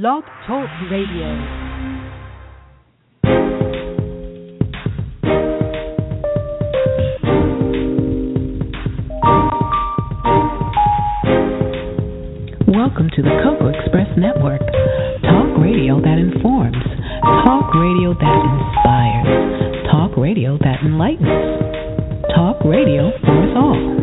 Blog 0.00 0.24
Talk 0.44 0.68
Radio. 0.90 1.30
Welcome 12.66 13.08
to 13.14 13.22
the 13.22 13.30
Cocoa 13.44 13.68
Express 13.68 14.08
Network. 14.18 14.58
Talk 15.22 15.62
radio 15.62 16.00
that 16.00 16.18
informs. 16.18 16.74
Talk 17.46 17.72
radio 17.76 18.14
that 18.14 18.40
inspires. 18.50 19.86
Talk 19.92 20.16
radio 20.16 20.58
that 20.58 20.82
enlightens. 20.84 21.28
Talk 22.34 22.64
radio 22.64 23.12
for 23.22 23.42
us 23.44 23.54
all. 23.54 23.93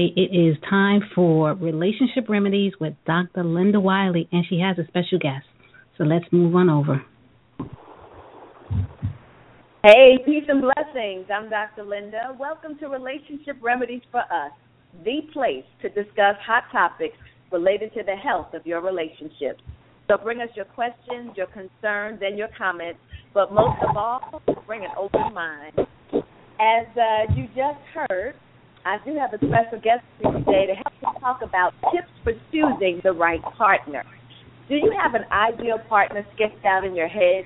Everybody, 0.00 0.12
it 0.16 0.36
is 0.36 0.56
time 0.68 1.00
for 1.14 1.54
Relationship 1.54 2.28
Remedies 2.28 2.72
with 2.80 2.94
Dr. 3.06 3.44
Linda 3.44 3.80
Wiley, 3.80 4.28
and 4.32 4.44
she 4.48 4.60
has 4.60 4.78
a 4.78 4.86
special 4.88 5.18
guest. 5.18 5.46
So 5.98 6.04
let's 6.04 6.24
move 6.32 6.54
on 6.54 6.70
over. 6.70 7.04
Hey, 9.82 10.18
peace 10.24 10.44
and 10.48 10.62
blessings. 10.62 11.26
I'm 11.34 11.48
Dr. 11.50 11.84
Linda. 11.84 12.36
Welcome 12.38 12.78
to 12.78 12.86
Relationship 12.86 13.56
Remedies 13.62 14.02
for 14.10 14.20
Us, 14.20 14.52
the 15.04 15.20
place 15.32 15.64
to 15.82 15.88
discuss 15.88 16.36
hot 16.46 16.64
topics 16.70 17.16
related 17.50 17.92
to 17.94 18.02
the 18.04 18.16
health 18.16 18.54
of 18.54 18.66
your 18.66 18.80
relationships. 18.80 19.62
So 20.08 20.16
bring 20.22 20.40
us 20.40 20.48
your 20.54 20.66
questions, 20.66 21.32
your 21.36 21.46
concerns, 21.46 22.20
and 22.22 22.36
your 22.36 22.48
comments, 22.56 23.00
but 23.32 23.52
most 23.52 23.78
of 23.88 23.96
all, 23.96 24.42
bring 24.66 24.84
an 24.84 24.90
open 24.98 25.32
mind. 25.32 25.78
As 26.60 26.86
uh, 26.96 27.32
you 27.34 27.46
just 27.54 27.80
heard, 27.94 28.34
I 28.84 28.96
do 29.04 29.14
have 29.16 29.32
a 29.34 29.38
special 29.38 29.78
guest 29.82 30.04
today 30.22 30.66
to 30.66 30.74
help 30.74 31.14
us 31.14 31.20
talk 31.20 31.42
about 31.42 31.72
tips 31.92 32.08
for 32.24 32.32
choosing 32.50 33.00
the 33.04 33.12
right 33.12 33.42
partner. 33.58 34.04
Do 34.68 34.76
you 34.76 34.92
have 34.98 35.14
an 35.14 35.24
ideal 35.30 35.78
partner 35.88 36.24
sketched 36.34 36.64
out 36.64 36.84
in 36.84 36.94
your 36.94 37.08
head? 37.08 37.44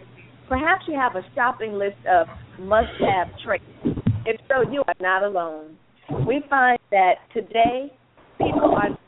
Perhaps 0.49 0.85
you 0.87 0.95
have 0.95 1.17
a 1.17 1.23
shopping 1.35 1.73
list 1.73 1.97
of 2.09 2.29
must 2.61 2.93
have 3.01 3.29
traits. 3.45 3.65
If 4.27 4.41
so, 4.49 4.71
you 4.71 4.85
are 4.87 4.95
not 5.01 5.25
alone. 5.25 5.77
We 6.27 6.45
find 6.49 6.79
that 6.93 7.15
today 7.33 7.93
people 8.39 8.77
are 8.77 8.91
looking 8.91 8.99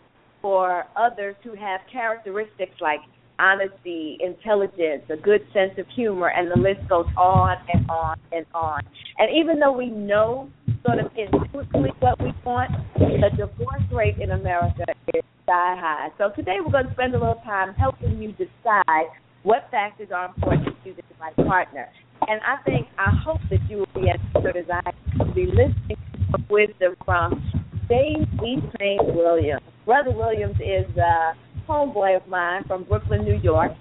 for 0.42 0.84
others 0.96 1.36
who 1.44 1.50
have 1.50 1.80
characteristics 1.92 2.74
like 2.80 3.00
honesty, 3.38 4.18
intelligence, 4.20 5.02
a 5.10 5.16
good 5.16 5.42
sense 5.52 5.72
of 5.78 5.86
humor, 5.94 6.32
and 6.34 6.50
the 6.50 6.58
list 6.58 6.88
goes 6.88 7.06
on 7.16 7.56
and 7.72 7.88
on 7.88 8.18
and 8.32 8.46
on. 8.54 8.80
And 9.18 9.28
even 9.36 9.60
though 9.60 9.72
we 9.72 9.90
know 9.90 10.50
sort 10.86 11.00
of 11.00 11.10
intuitively 11.16 11.90
what 11.98 12.22
we 12.22 12.32
want, 12.44 12.70
the 12.94 13.30
divorce 13.36 13.82
rate 13.92 14.18
in 14.18 14.30
America 14.30 14.84
is 15.14 15.22
sky 15.42 15.74
high. 15.78 16.08
So 16.18 16.30
today 16.34 16.56
we're 16.64 16.72
going 16.72 16.86
to 16.86 16.92
spend 16.92 17.14
a 17.14 17.18
little 17.18 17.42
time 17.44 17.74
helping 17.74 18.22
you 18.22 18.32
decide 18.32 19.06
what 19.42 19.68
factors 19.70 20.08
are 20.14 20.26
important 20.26 20.66
to 20.66 20.72
choosing 20.84 21.04
the 21.08 21.14
right 21.20 21.36
partner. 21.36 21.88
And 22.28 22.40
I 22.42 22.62
think, 22.64 22.86
I 22.98 23.10
hope 23.24 23.40
that 23.50 23.60
you 23.68 23.78
will 23.78 24.00
be 24.02 24.08
as 24.10 24.20
good 24.42 24.56
as 24.56 24.64
I 24.70 24.90
will 25.18 25.34
be 25.34 25.46
listening 25.46 25.98
to 26.32 26.42
wisdom 26.48 26.94
from 27.04 27.42
James 27.88 28.26
E. 28.44 28.56
Train 28.76 28.98
Williams. 29.14 29.62
Brother 29.84 30.12
Williams 30.12 30.56
is 30.56 30.86
a 30.96 31.34
homeboy 31.68 32.16
of 32.16 32.26
mine 32.28 32.62
from 32.66 32.84
Brooklyn, 32.84 33.24
New 33.24 33.38
York. 33.42 33.72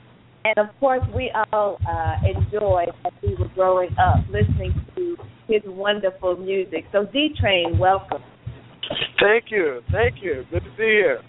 And 0.43 0.57
of 0.57 0.75
course, 0.79 1.01
we 1.15 1.31
all 1.51 1.79
uh, 1.89 2.15
enjoyed 2.23 2.89
as 3.05 3.13
we 3.23 3.33
were 3.35 3.49
growing 3.55 3.89
up 3.97 4.17
listening 4.29 4.73
to 4.95 5.17
his 5.47 5.61
wonderful 5.65 6.37
music. 6.37 6.85
So, 6.91 7.05
D 7.05 7.29
Train, 7.39 7.77
welcome. 7.77 8.23
Thank 9.19 9.45
you. 9.49 9.81
Thank 9.91 10.15
you. 10.21 10.43
Good 10.51 10.63
to 10.63 10.69
be 10.71 10.83
here. 10.83 11.21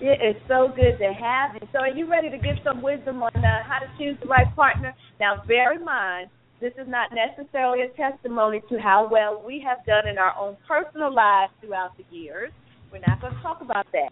It 0.00 0.20
is 0.20 0.40
so 0.46 0.68
good 0.74 0.98
to 0.98 1.12
have 1.12 1.54
you. 1.54 1.66
So, 1.72 1.78
are 1.78 1.90
you 1.90 2.10
ready 2.10 2.30
to 2.30 2.38
give 2.38 2.56
some 2.64 2.82
wisdom 2.82 3.22
on 3.22 3.32
uh, 3.34 3.62
how 3.64 3.78
to 3.78 3.86
choose 3.98 4.16
the 4.22 4.28
right 4.28 4.54
partner? 4.54 4.94
Now, 5.18 5.42
bear 5.46 5.72
in 5.72 5.84
mind, 5.84 6.28
this 6.60 6.72
is 6.78 6.86
not 6.88 7.10
necessarily 7.12 7.82
a 7.82 7.88
testimony 7.96 8.62
to 8.68 8.78
how 8.78 9.08
well 9.10 9.42
we 9.46 9.62
have 9.66 9.84
done 9.86 10.08
in 10.08 10.18
our 10.18 10.34
own 10.38 10.56
personal 10.66 11.14
lives 11.14 11.52
throughout 11.60 11.96
the 11.96 12.04
years. 12.14 12.50
We're 12.92 13.00
not 13.06 13.20
going 13.20 13.34
to 13.34 13.42
talk 13.42 13.60
about 13.60 13.86
that. 13.92 14.10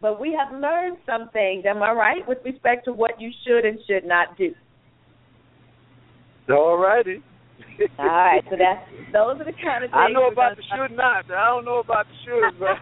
But 0.00 0.20
we 0.20 0.36
have 0.38 0.60
learned 0.60 0.98
some 1.06 1.30
things, 1.32 1.64
am 1.66 1.82
I 1.82 1.92
right, 1.92 2.28
with 2.28 2.38
respect 2.44 2.84
to 2.86 2.92
what 2.92 3.20
you 3.20 3.30
should 3.46 3.64
and 3.64 3.78
should 3.86 4.04
not 4.04 4.36
do. 4.36 4.52
All 6.50 6.76
righty. 6.76 7.22
All 7.98 8.06
right, 8.06 8.42
so 8.50 8.56
that's 8.56 8.86
those 9.12 9.40
are 9.40 9.44
the 9.44 9.56
kind 9.62 9.84
of 9.84 9.90
things 9.90 9.94
I 9.94 10.10
know 10.10 10.28
about 10.28 10.56
the 10.56 10.62
should 10.62 10.96
not. 10.96 11.30
I 11.30 11.46
don't 11.46 11.64
know 11.64 11.78
about 11.78 12.06
the 12.06 12.14
should, 12.24 12.58
but 12.58 12.78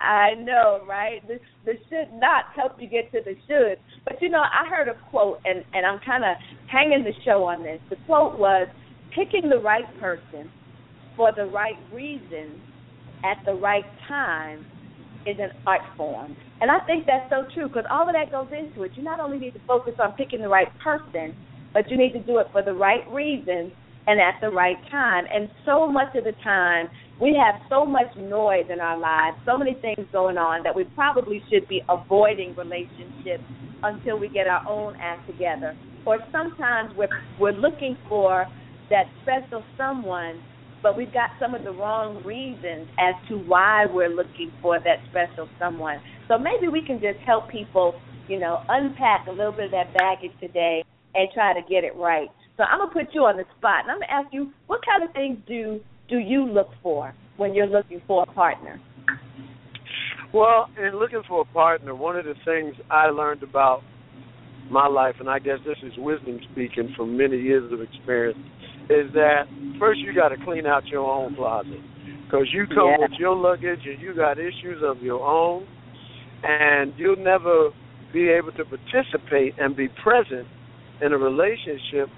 I 0.00 0.34
know, 0.34 0.80
right? 0.88 1.26
The 1.26 1.38
the 1.64 1.74
should 1.88 2.12
not 2.18 2.46
help 2.54 2.72
you 2.78 2.88
get 2.88 3.10
to 3.12 3.20
the 3.24 3.34
should. 3.46 3.78
But 4.04 4.20
you 4.20 4.28
know, 4.28 4.40
I 4.40 4.68
heard 4.68 4.88
a 4.88 4.94
quote, 5.10 5.40
and 5.44 5.64
and 5.72 5.86
I'm 5.86 6.00
kind 6.04 6.24
of 6.24 6.36
hanging 6.70 7.04
the 7.04 7.12
show 7.24 7.44
on 7.44 7.62
this. 7.62 7.80
The 7.90 7.96
quote 8.06 8.38
was, 8.38 8.68
"Picking 9.14 9.48
the 9.48 9.58
right 9.58 9.88
person 10.00 10.50
for 11.16 11.32
the 11.32 11.46
right 11.46 11.78
reason 11.92 12.60
at 13.24 13.44
the 13.44 13.54
right 13.54 13.84
time 14.06 14.64
is 15.26 15.36
an 15.38 15.50
art 15.66 15.82
form." 15.96 16.36
And 16.60 16.70
I 16.70 16.80
think 16.86 17.06
that's 17.06 17.28
so 17.30 17.44
true 17.54 17.68
because 17.68 17.84
all 17.90 18.08
of 18.08 18.14
that 18.14 18.30
goes 18.30 18.48
into 18.52 18.82
it. 18.82 18.92
You 18.94 19.02
not 19.02 19.20
only 19.20 19.38
need 19.38 19.54
to 19.54 19.60
focus 19.66 19.94
on 19.98 20.12
picking 20.12 20.40
the 20.40 20.48
right 20.48 20.68
person, 20.82 21.34
but 21.78 21.88
you 21.92 21.96
need 21.96 22.12
to 22.12 22.18
do 22.18 22.38
it 22.38 22.48
for 22.50 22.60
the 22.60 22.72
right 22.72 23.08
reasons 23.08 23.70
and 24.08 24.20
at 24.20 24.34
the 24.40 24.50
right 24.50 24.78
time. 24.90 25.26
And 25.32 25.48
so 25.64 25.86
much 25.86 26.12
of 26.16 26.24
the 26.24 26.32
time, 26.42 26.88
we 27.20 27.38
have 27.38 27.60
so 27.70 27.86
much 27.86 28.08
noise 28.16 28.64
in 28.68 28.80
our 28.80 28.98
lives, 28.98 29.36
so 29.46 29.56
many 29.56 29.74
things 29.80 30.04
going 30.10 30.36
on 30.38 30.64
that 30.64 30.74
we 30.74 30.82
probably 30.96 31.40
should 31.48 31.68
be 31.68 31.82
avoiding 31.88 32.56
relationships 32.56 33.44
until 33.84 34.18
we 34.18 34.28
get 34.28 34.48
our 34.48 34.66
own 34.68 34.96
act 35.00 35.30
together. 35.30 35.76
Or 36.04 36.18
sometimes 36.32 36.90
we're 36.96 37.06
we're 37.38 37.52
looking 37.52 37.96
for 38.08 38.46
that 38.90 39.04
special 39.22 39.62
someone, 39.76 40.42
but 40.82 40.96
we've 40.96 41.12
got 41.12 41.30
some 41.38 41.54
of 41.54 41.62
the 41.62 41.70
wrong 41.70 42.24
reasons 42.24 42.88
as 42.98 43.14
to 43.28 43.36
why 43.38 43.86
we're 43.86 44.08
looking 44.08 44.50
for 44.60 44.80
that 44.80 44.98
special 45.10 45.48
someone. 45.60 45.98
So 46.26 46.38
maybe 46.38 46.66
we 46.66 46.84
can 46.84 46.98
just 46.98 47.20
help 47.24 47.48
people, 47.48 47.94
you 48.26 48.40
know, 48.40 48.62
unpack 48.68 49.28
a 49.28 49.30
little 49.30 49.52
bit 49.52 49.66
of 49.66 49.70
that 49.70 49.94
baggage 49.94 50.32
today 50.40 50.82
and 51.14 51.28
try 51.32 51.54
to 51.54 51.60
get 51.68 51.84
it 51.84 51.96
right. 51.96 52.28
So 52.56 52.64
I'm 52.64 52.78
gonna 52.80 52.92
put 52.92 53.14
you 53.14 53.22
on 53.22 53.36
the 53.36 53.44
spot, 53.58 53.84
and 53.84 53.90
I'm 53.90 54.00
gonna 54.00 54.12
ask 54.12 54.32
you, 54.32 54.52
what 54.66 54.80
kind 54.84 55.02
of 55.02 55.12
things 55.12 55.38
do 55.46 55.80
do 56.08 56.18
you 56.18 56.44
look 56.44 56.70
for 56.82 57.14
when 57.36 57.54
you're 57.54 57.66
looking 57.66 58.00
for 58.06 58.24
a 58.28 58.32
partner? 58.32 58.80
well, 60.32 60.68
in 60.76 60.98
looking 60.98 61.22
for 61.26 61.42
a 61.42 61.54
partner, 61.54 61.94
one 61.94 62.16
of 62.16 62.24
the 62.24 62.34
things 62.44 62.74
I 62.90 63.06
learned 63.06 63.42
about 63.42 63.82
my 64.70 64.86
life, 64.86 65.14
and 65.20 65.28
I 65.28 65.38
guess 65.38 65.58
this 65.64 65.78
is 65.82 65.92
wisdom 65.96 66.38
speaking 66.52 66.92
from 66.96 67.16
many 67.16 67.38
years 67.38 67.72
of 67.72 67.80
experience, 67.80 68.38
is 68.90 69.10
that 69.14 69.44
first 69.78 70.00
you 70.00 70.14
got 70.14 70.28
to 70.28 70.36
clean 70.44 70.66
out 70.66 70.86
your 70.86 71.08
own 71.10 71.34
closet 71.34 71.80
because 72.24 72.46
you 72.52 72.66
come 72.66 72.88
Yeah. 72.88 72.98
with 72.98 73.12
your 73.18 73.34
luggage 73.34 73.86
and 73.86 74.00
you 74.00 74.14
got 74.14 74.38
issues 74.38 74.82
of 74.82 75.00
your 75.02 75.24
own, 75.26 75.66
and 76.42 76.92
you'll 76.98 77.16
never 77.16 77.70
be 78.12 78.28
able 78.28 78.52
to 78.52 78.64
participate 78.64 79.54
and 79.58 79.74
be 79.74 79.88
present 79.88 80.46
in 81.02 81.12
a 81.12 81.18
relationship 81.18 82.08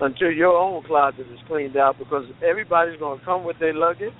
until 0.00 0.30
your 0.30 0.56
own 0.56 0.82
closet 0.84 1.26
is 1.32 1.38
cleaned 1.46 1.76
out 1.76 1.98
because 1.98 2.24
everybody's 2.42 2.98
going 2.98 3.18
to 3.18 3.24
come 3.24 3.44
with 3.44 3.58
their 3.60 3.74
luggage 3.74 4.16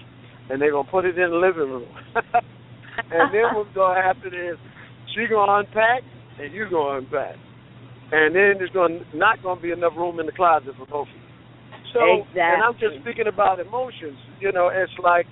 and 0.51 0.61
they're 0.61 0.71
going 0.71 0.87
to 0.87 0.91
put 0.91 1.05
it 1.05 1.19
in 1.19 1.31
the 1.31 1.37
living 1.37 1.71
room. 1.71 1.89
and 2.15 3.35
then 3.35 3.55
what's 3.55 3.75
going 3.75 3.97
to 3.97 4.03
happen 4.03 4.31
is 4.35 4.57
she's 5.15 5.29
going 5.29 5.49
to 5.49 5.67
unpack 5.67 6.03
and 6.41 6.53
you're 6.55 6.71
going 6.71 7.03
to 7.03 7.07
unpack. 7.07 7.37
And 8.13 8.35
then 8.35 8.55
there's 8.59 8.71
going 8.71 9.01
to, 9.01 9.17
not 9.17 9.43
going 9.43 9.59
to 9.59 9.63
be 9.63 9.73
enough 9.73 9.95
room 9.97 10.21
in 10.21 10.27
the 10.27 10.33
closet 10.33 10.75
for 10.79 10.87
both 10.87 11.09
of 11.09 11.15
you. 11.15 11.23
So, 11.93 12.01
and 12.55 12.63
I'm 12.63 12.75
just 12.75 13.03
speaking 13.03 13.27
about 13.27 13.61
emotions. 13.61 14.19
You 14.41 14.53
know, 14.53 14.71
it's 14.73 14.93
like 15.03 15.27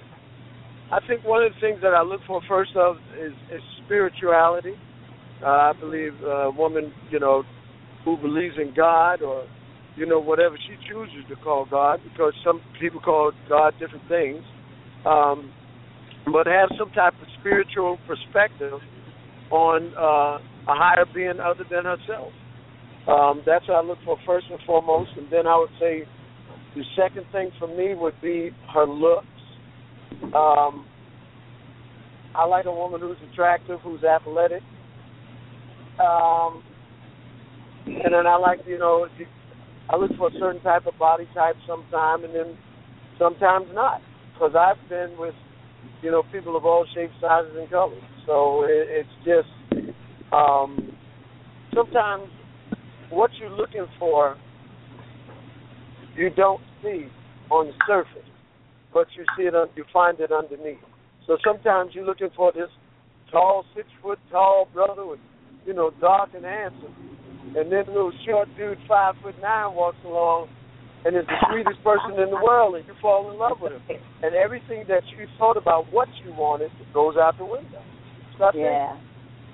I 0.93 1.01
think 1.09 1.25
one 1.25 1.43
of 1.43 1.53
the 1.55 1.61
things 1.61 1.81
that 1.83 1.95
I 1.95 2.03
look 2.03 2.21
for 2.27 2.41
first 2.47 2.77
of 2.77 2.97
is, 3.19 3.33
is 3.51 3.63
spirituality. 3.85 4.75
Uh, 5.43 5.47
I 5.47 5.73
believe 5.79 6.13
a 6.23 6.51
woman, 6.51 6.93
you 7.11 7.19
know, 7.19 7.43
who 8.05 8.17
believes 8.17 8.57
in 8.61 8.75
God 8.75 9.23
or, 9.23 9.47
you 9.97 10.07
know, 10.07 10.21
whatever 10.21 10.57
she 10.57 10.77
chooses 10.89 11.25
to 11.29 11.37
call 11.37 11.67
God, 11.71 12.01
because 12.05 12.33
some 12.45 12.61
people 12.81 13.01
call 13.01 13.33
God 13.49 13.75
different 13.79 14.09
things. 14.09 14.43
Um, 15.07 15.53
but 16.27 16.47
have 16.47 16.71
some 16.79 16.91
type 16.91 17.15
of 17.21 17.29
spiritual 17.41 17.99
perspective 18.07 18.79
on 19.51 19.93
uh, 19.99 20.39
a 20.71 20.75
higher 20.75 21.05
being 21.13 21.41
other 21.41 21.65
than 21.69 21.85
herself. 21.85 22.33
Um, 23.09 23.43
that's 23.45 23.67
what 23.67 23.77
I 23.77 23.83
look 23.83 23.99
for 24.05 24.17
first 24.25 24.47
and 24.51 24.61
foremost, 24.65 25.11
and 25.17 25.27
then 25.31 25.47
I 25.47 25.59
would 25.59 25.75
say 25.81 26.05
the 26.77 26.83
second 26.97 27.27
thing 27.33 27.51
for 27.59 27.67
me 27.67 27.95
would 27.95 28.15
be 28.23 28.51
her 28.73 28.87
looks. 28.87 29.27
Um, 30.35 30.87
I 32.35 32.47
like 32.47 32.67
a 32.67 32.73
woman 32.73 33.01
who's 33.01 33.17
attractive, 33.33 33.81
who's 33.81 34.05
athletic. 34.05 34.63
Um, 36.01 36.63
and 37.87 38.13
then 38.13 38.27
I 38.27 38.37
like, 38.37 38.61
you 38.67 38.79
know, 38.79 39.07
I 39.91 39.97
look 39.97 40.11
for 40.17 40.29
a 40.29 40.39
certain 40.39 40.63
type 40.63 40.87
of 40.87 40.99
body 40.99 41.27
type 41.35 41.57
sometime, 41.67 42.25
and 42.25 42.35
then 42.35 42.57
sometimes 43.19 43.67
not, 43.73 44.01
because 44.33 44.53
I've 44.59 44.89
been 44.89 45.17
with, 45.19 45.35
you 46.03 46.11
know, 46.11 46.23
people 46.33 46.57
of 46.57 46.65
all 46.65 46.87
shapes, 46.95 47.13
sizes, 47.21 47.53
and 47.59 47.69
colors. 47.71 48.03
So 48.27 48.65
it, 48.65 49.05
it's 49.05 49.09
just 49.25 49.93
um, 50.33 50.97
sometimes 51.75 52.29
what 53.11 53.31
you're 53.39 53.51
looking 53.51 53.87
for, 53.99 54.37
you 56.17 56.31
don't 56.31 56.63
see 56.83 57.07
on 57.51 57.67
the 57.67 57.73
surface, 57.87 58.29
but 58.93 59.07
you 59.17 59.25
see 59.37 59.45
it, 59.45 59.55
you 59.77 59.85
find 59.93 60.19
it 60.21 60.31
underneath. 60.33 60.79
So 61.27 61.37
sometimes 61.45 61.91
you're 61.95 62.05
looking 62.05 62.31
for 62.37 62.53
this 62.53 62.69
tall, 63.31 63.65
six 63.75 63.89
foot 64.03 64.19
tall 64.31 64.69
brother 64.73 65.07
with, 65.07 65.21
you 65.67 65.75
know, 65.75 65.91
dark 66.01 66.31
and 66.35 66.45
handsome, 66.45 66.95
and 67.57 67.71
then 67.71 67.85
a 67.89 67.93
little 67.93 68.13
short 68.27 68.49
dude, 68.57 68.79
five 68.89 69.15
foot 69.23 69.35
nine, 69.41 69.75
walks 69.75 69.99
along, 70.05 70.49
and 71.05 71.17
is 71.17 71.27
the 71.27 71.39
sweetest 71.51 71.83
person 71.83 72.19
in 72.21 72.31
the 72.31 72.41
world, 72.43 72.77
and 72.77 72.87
you 72.87 72.95
fall 73.01 73.31
in 73.31 73.39
love 73.39 73.59
with 73.61 73.73
him, 73.73 73.83
and 74.23 74.35
everything 74.35 74.85
that 74.89 75.03
you 75.19 75.27
thought 75.39 75.57
about 75.57 75.93
what 75.93 76.09
you 76.25 76.33
wanted 76.33 76.71
goes 76.95 77.17
out 77.17 77.37
the 77.39 77.45
window. 77.45 77.83
So 78.39 78.45
I 78.45 78.51
yeah. 78.55 78.97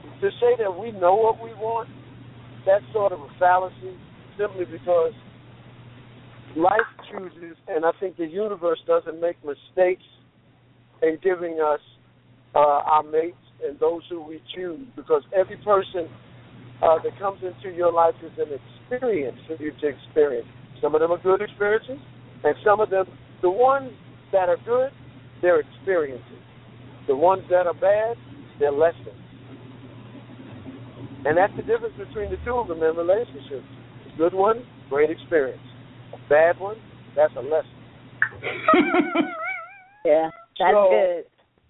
think 0.03 0.21
to 0.21 0.31
say 0.41 0.63
that 0.63 0.71
we 0.71 0.93
know 0.93 1.15
what 1.15 1.43
we 1.43 1.51
want, 1.55 1.89
that's 2.67 2.85
sort 2.93 3.13
of 3.13 3.21
a 3.21 3.29
fallacy, 3.39 3.97
simply 4.39 4.65
because 4.65 5.13
life 6.57 6.89
chooses, 7.11 7.57
and 7.69 7.85
I 7.85 7.93
think 8.01 8.17
the 8.17 8.27
universe 8.27 8.81
doesn't 8.87 9.21
make 9.21 9.37
mistakes 9.45 10.03
in 11.03 11.19
giving 11.23 11.61
us 11.61 11.81
uh, 12.55 12.59
our 12.59 13.03
mates 13.03 13.37
and 13.65 13.79
those 13.79 14.03
who 14.11 14.23
we 14.23 14.41
choose, 14.55 14.87
because 14.97 15.23
every 15.35 15.57
person 15.59 16.09
uh, 16.83 16.99
that 17.03 17.19
comes 17.19 17.41
into 17.43 17.75
your 17.77 17.93
life 17.93 18.15
is 18.23 18.33
an 18.39 18.55
experience 18.55 19.39
for 19.47 19.63
you 19.63 19.73
to 19.81 19.87
experience. 19.89 20.47
Some 20.81 20.95
of 20.95 21.01
them 21.01 21.11
are 21.11 21.19
good 21.19 21.43
experiences, 21.43 21.99
and 22.45 22.55
some 22.65 22.81
of 22.81 22.91
them, 22.91 23.07
the 23.43 23.51
ones 23.51 23.93
that 24.33 24.49
are 24.49 24.59
good, 24.65 24.91
they're 25.43 25.61
experiences. 25.61 26.43
The 27.07 27.17
ones 27.17 27.43
that 27.51 27.67
are 27.67 27.75
bad, 27.75 28.17
they're 28.61 28.73
lessons. 28.73 29.09
And 31.25 31.37
that's 31.37 31.53
the 31.57 31.63
difference 31.63 31.95
between 31.99 32.31
the 32.31 32.37
two 32.45 32.55
of 32.55 32.69
them 32.69 32.83
in 32.83 32.95
relationships. 32.95 33.67
A 34.15 34.17
good 34.17 34.35
one, 34.35 34.65
great 34.89 35.11
experience. 35.11 35.63
A 36.15 36.29
bad 36.29 36.59
one, 36.61 36.77
that's 37.17 37.33
a 37.37 37.41
lesson. 37.41 37.75
yeah, 40.05 40.31
that's 40.59 40.75
so, 40.75 40.89
good. 40.91 41.25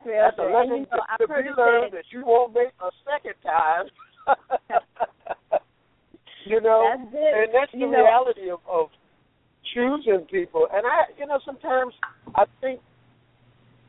Real 0.05 0.23
that's 0.23 0.37
good. 0.37 0.51
a 0.51 0.53
lesson 0.53 0.85
you 0.85 0.87
know, 0.93 1.01
to, 1.19 1.27
to 1.27 1.43
be 1.43 1.49
learned 1.57 1.93
that 1.95 2.05
you 2.13 2.25
won't 2.27 2.53
make 2.53 2.73
a 2.83 2.91
second 3.09 3.35
time. 3.43 3.87
you 6.47 6.61
know, 6.61 6.91
that's 6.91 7.03
and 7.13 7.55
that's 7.55 7.73
the 7.73 7.79
you 7.79 7.91
reality 7.91 8.51
of, 8.51 8.61
of 8.71 8.89
choosing 9.75 10.27
people. 10.31 10.67
And 10.73 10.87
I, 10.87 11.05
you 11.19 11.27
know, 11.27 11.41
sometimes 11.45 11.93
I 12.35 12.45
think 12.61 12.81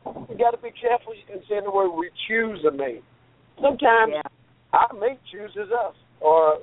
you 0.06 0.38
got 0.38 0.52
to 0.52 0.62
be 0.62 0.72
careful 0.80 1.14
in 1.34 1.42
saying 1.50 1.64
the 1.66 1.72
word 1.72 1.92
we 1.92 2.10
choose 2.28 2.64
a 2.68 2.72
mate. 2.72 3.04
Sometimes 3.62 4.14
yeah. 4.14 4.22
our 4.74 4.90
mate 5.00 5.20
chooses 5.32 5.72
us, 5.72 5.96
or 6.22 6.60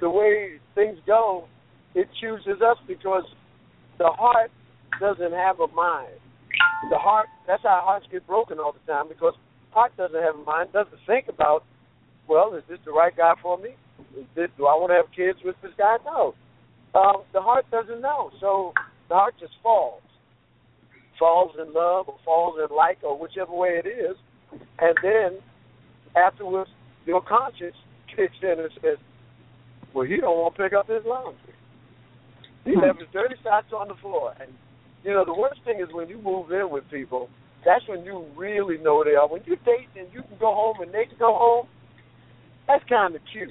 the 0.00 0.10
way 0.10 0.60
things 0.74 0.98
go, 1.06 1.46
it 1.94 2.08
chooses 2.20 2.60
us 2.62 2.76
because 2.86 3.24
the 3.98 4.08
heart 4.08 4.50
doesn't 5.00 5.32
have 5.32 5.60
a 5.60 5.68
mind. 5.68 6.14
The 6.90 6.98
heart, 6.98 7.26
that's 7.46 7.62
how 7.62 7.80
hearts 7.84 8.06
get 8.10 8.26
broken 8.26 8.58
all 8.58 8.72
the 8.72 8.92
time 8.92 9.08
because 9.08 9.34
heart 9.70 9.96
doesn't 9.96 10.20
have 10.20 10.34
a 10.34 10.44
mind, 10.44 10.72
doesn't 10.72 10.98
think 11.06 11.26
about, 11.28 11.64
well, 12.30 12.54
is 12.54 12.62
this 12.68 12.78
the 12.84 12.92
right 12.92 13.14
guy 13.14 13.34
for 13.42 13.58
me? 13.58 13.70
Is 14.16 14.24
this, 14.36 14.48
do 14.56 14.66
I 14.66 14.74
want 14.78 14.94
to 14.94 15.02
have 15.02 15.10
kids 15.14 15.38
with 15.44 15.56
this 15.62 15.72
guy? 15.76 15.96
No. 16.06 16.34
Um, 16.94 17.22
the 17.32 17.42
heart 17.42 17.66
doesn't 17.70 18.00
know, 18.00 18.30
so 18.40 18.72
the 19.08 19.14
heart 19.14 19.34
just 19.40 19.52
falls. 19.62 20.02
Falls 21.18 21.52
in 21.58 21.74
love 21.74 22.08
or 22.08 22.16
falls 22.24 22.54
in 22.58 22.74
like 22.74 22.98
or 23.02 23.18
whichever 23.18 23.52
way 23.52 23.82
it 23.82 23.86
is. 23.86 24.16
And 24.78 24.94
then 25.02 25.42
afterwards, 26.16 26.70
your 27.04 27.20
conscience 27.20 27.76
kicks 28.14 28.38
in 28.42 28.60
and 28.60 28.70
says, 28.80 28.96
well, 29.92 30.06
he 30.06 30.16
don't 30.16 30.38
want 30.38 30.54
to 30.54 30.62
pick 30.62 30.72
up 30.72 30.86
his 30.86 31.02
laundry. 31.04 31.54
He 32.64 32.76
left 32.76 33.00
his 33.00 33.08
dirty 33.12 33.34
socks 33.42 33.72
on 33.74 33.88
the 33.88 33.98
floor. 34.00 34.34
And, 34.40 34.50
you 35.02 35.12
know, 35.12 35.24
the 35.24 35.34
worst 35.34 35.60
thing 35.64 35.80
is 35.80 35.88
when 35.92 36.08
you 36.08 36.22
move 36.22 36.52
in 36.52 36.70
with 36.70 36.84
people, 36.90 37.28
that's 37.64 37.86
when 37.88 38.04
you 38.04 38.24
really 38.36 38.78
know 38.78 39.02
they 39.04 39.18
are. 39.18 39.28
When 39.28 39.42
you 39.44 39.56
date 39.66 39.90
and 39.98 40.08
you 40.14 40.22
can 40.22 40.38
go 40.38 40.54
home 40.54 40.80
and 40.80 40.94
they 40.94 41.04
can 41.04 41.18
go 41.18 41.34
home, 41.34 41.66
that's 42.70 42.88
kind 42.88 43.14
of 43.14 43.20
cute. 43.32 43.50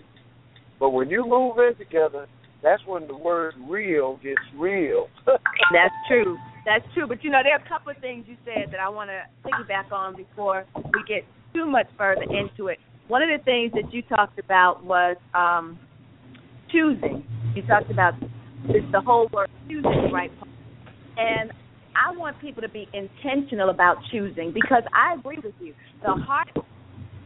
But 0.79 0.91
when 0.91 1.09
you 1.09 1.25
move 1.27 1.57
in 1.57 1.75
together, 1.77 2.27
that's 2.63 2.81
when 2.85 3.07
the 3.07 3.15
word 3.15 3.53
real 3.67 4.19
gets 4.23 4.41
real. 4.57 5.07
that's 5.25 5.93
true. 6.07 6.37
That's 6.65 6.85
true. 6.93 7.07
But 7.07 7.23
you 7.23 7.29
know, 7.29 7.39
there 7.43 7.53
are 7.53 7.63
a 7.63 7.69
couple 7.69 7.91
of 7.91 7.97
things 7.97 8.25
you 8.27 8.37
said 8.45 8.71
that 8.71 8.79
I 8.79 8.89
want 8.89 9.09
to 9.09 9.23
piggyback 9.49 9.91
on 9.91 10.15
before 10.15 10.65
we 10.75 11.03
get 11.07 11.23
too 11.53 11.65
much 11.65 11.87
further 11.97 12.23
into 12.23 12.67
it. 12.67 12.77
One 13.07 13.23
of 13.23 13.29
the 13.29 13.43
things 13.43 13.71
that 13.73 13.93
you 13.93 14.01
talked 14.03 14.39
about 14.39 14.83
was 14.83 15.17
um, 15.33 15.79
choosing. 16.71 17.23
You 17.55 17.63
talked 17.63 17.89
about 17.89 18.13
it's 18.65 18.85
the 18.91 19.01
whole 19.01 19.29
word 19.33 19.49
choosing 19.67 20.11
right. 20.13 20.31
And 21.17 21.51
I 21.95 22.15
want 22.15 22.39
people 22.39 22.61
to 22.61 22.69
be 22.69 22.87
intentional 22.93 23.69
about 23.69 23.97
choosing 24.11 24.53
because 24.53 24.83
I 24.93 25.15
agree 25.17 25.39
with 25.43 25.55
you. 25.59 25.73
The 26.03 26.11
heart 26.11 26.49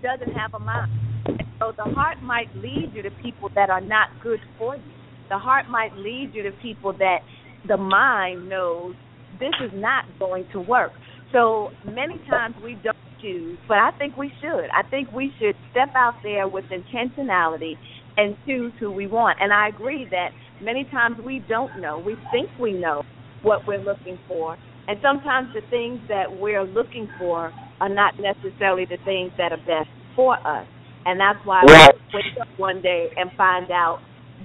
doesn't 0.02 0.34
have 0.34 0.54
a 0.54 0.60
mind. 0.60 1.13
So 1.60 1.72
the 1.76 1.94
heart 1.96 2.22
might 2.22 2.54
lead 2.56 2.92
you 2.94 3.02
to 3.04 3.10
people 3.22 3.50
that 3.56 3.70
are 3.70 3.82
not 3.82 4.10
good 4.22 4.40
for 4.58 4.76
you. 4.76 4.82
The 5.30 5.38
heart 5.38 5.70
might 5.70 5.94
lead 5.96 6.32
you 6.34 6.44
to 6.44 6.52
people 6.62 6.94
that 6.98 7.20
the 7.68 7.78
mind 7.78 8.50
knows 8.50 8.96
this 9.40 9.54
is 9.64 9.72
not 9.74 10.06
going 10.20 10.46
to 10.54 10.60
work. 10.60 10.92
So 11.32 11.70
many 11.86 12.20
times 12.30 12.56
we 12.64 12.78
don't 12.84 12.98
choose, 13.22 13.58
but 13.68 13.78
I 13.78 13.92
think 13.98 14.18
we 14.18 14.32
should. 14.42 14.68
I 14.70 14.88
think 14.90 15.12
we 15.12 15.32
should 15.40 15.56
step 15.72 15.90
out 15.96 16.16
there 16.22 16.48
with 16.48 16.66
intentionality 16.66 17.74
and 18.18 18.36
choose 18.46 18.74
who 18.80 18.92
we 18.92 19.08
want. 19.08 19.40
And 19.42 19.52
I 19.52 19.70
agree 19.70 20.06
that 20.12 20.30
many 20.62 20.86
times 20.92 21.18
we 21.26 21.44
don't 21.50 21.82
know. 21.82 21.98
We 21.98 22.16
think 22.32 22.50
we 22.60 22.74
know 22.74 23.04
what 23.42 23.62
we're 23.68 23.84
looking 23.84 24.20
for. 24.28 24.58
And 24.88 25.00
sometimes 25.02 25.50
the 25.54 25.62
things 25.70 26.02
that 26.10 26.26
we're 26.40 26.66
looking 26.66 27.08
for 27.18 27.52
are 27.80 27.90
not 27.90 28.14
necessarily 28.20 28.86
the 28.86 28.98
things 29.06 29.32
that 29.38 29.52
are 29.52 29.58
best 29.66 29.90
for 30.16 30.36
us. 30.46 30.68
And 31.06 31.20
that's 31.20 31.40
why 31.46 31.64
we 31.66 31.74
wake 32.14 32.40
up 32.42 32.48
one 32.58 32.82
day 32.82 33.10
and 33.18 33.32
find 33.38 33.72
out 33.72 34.00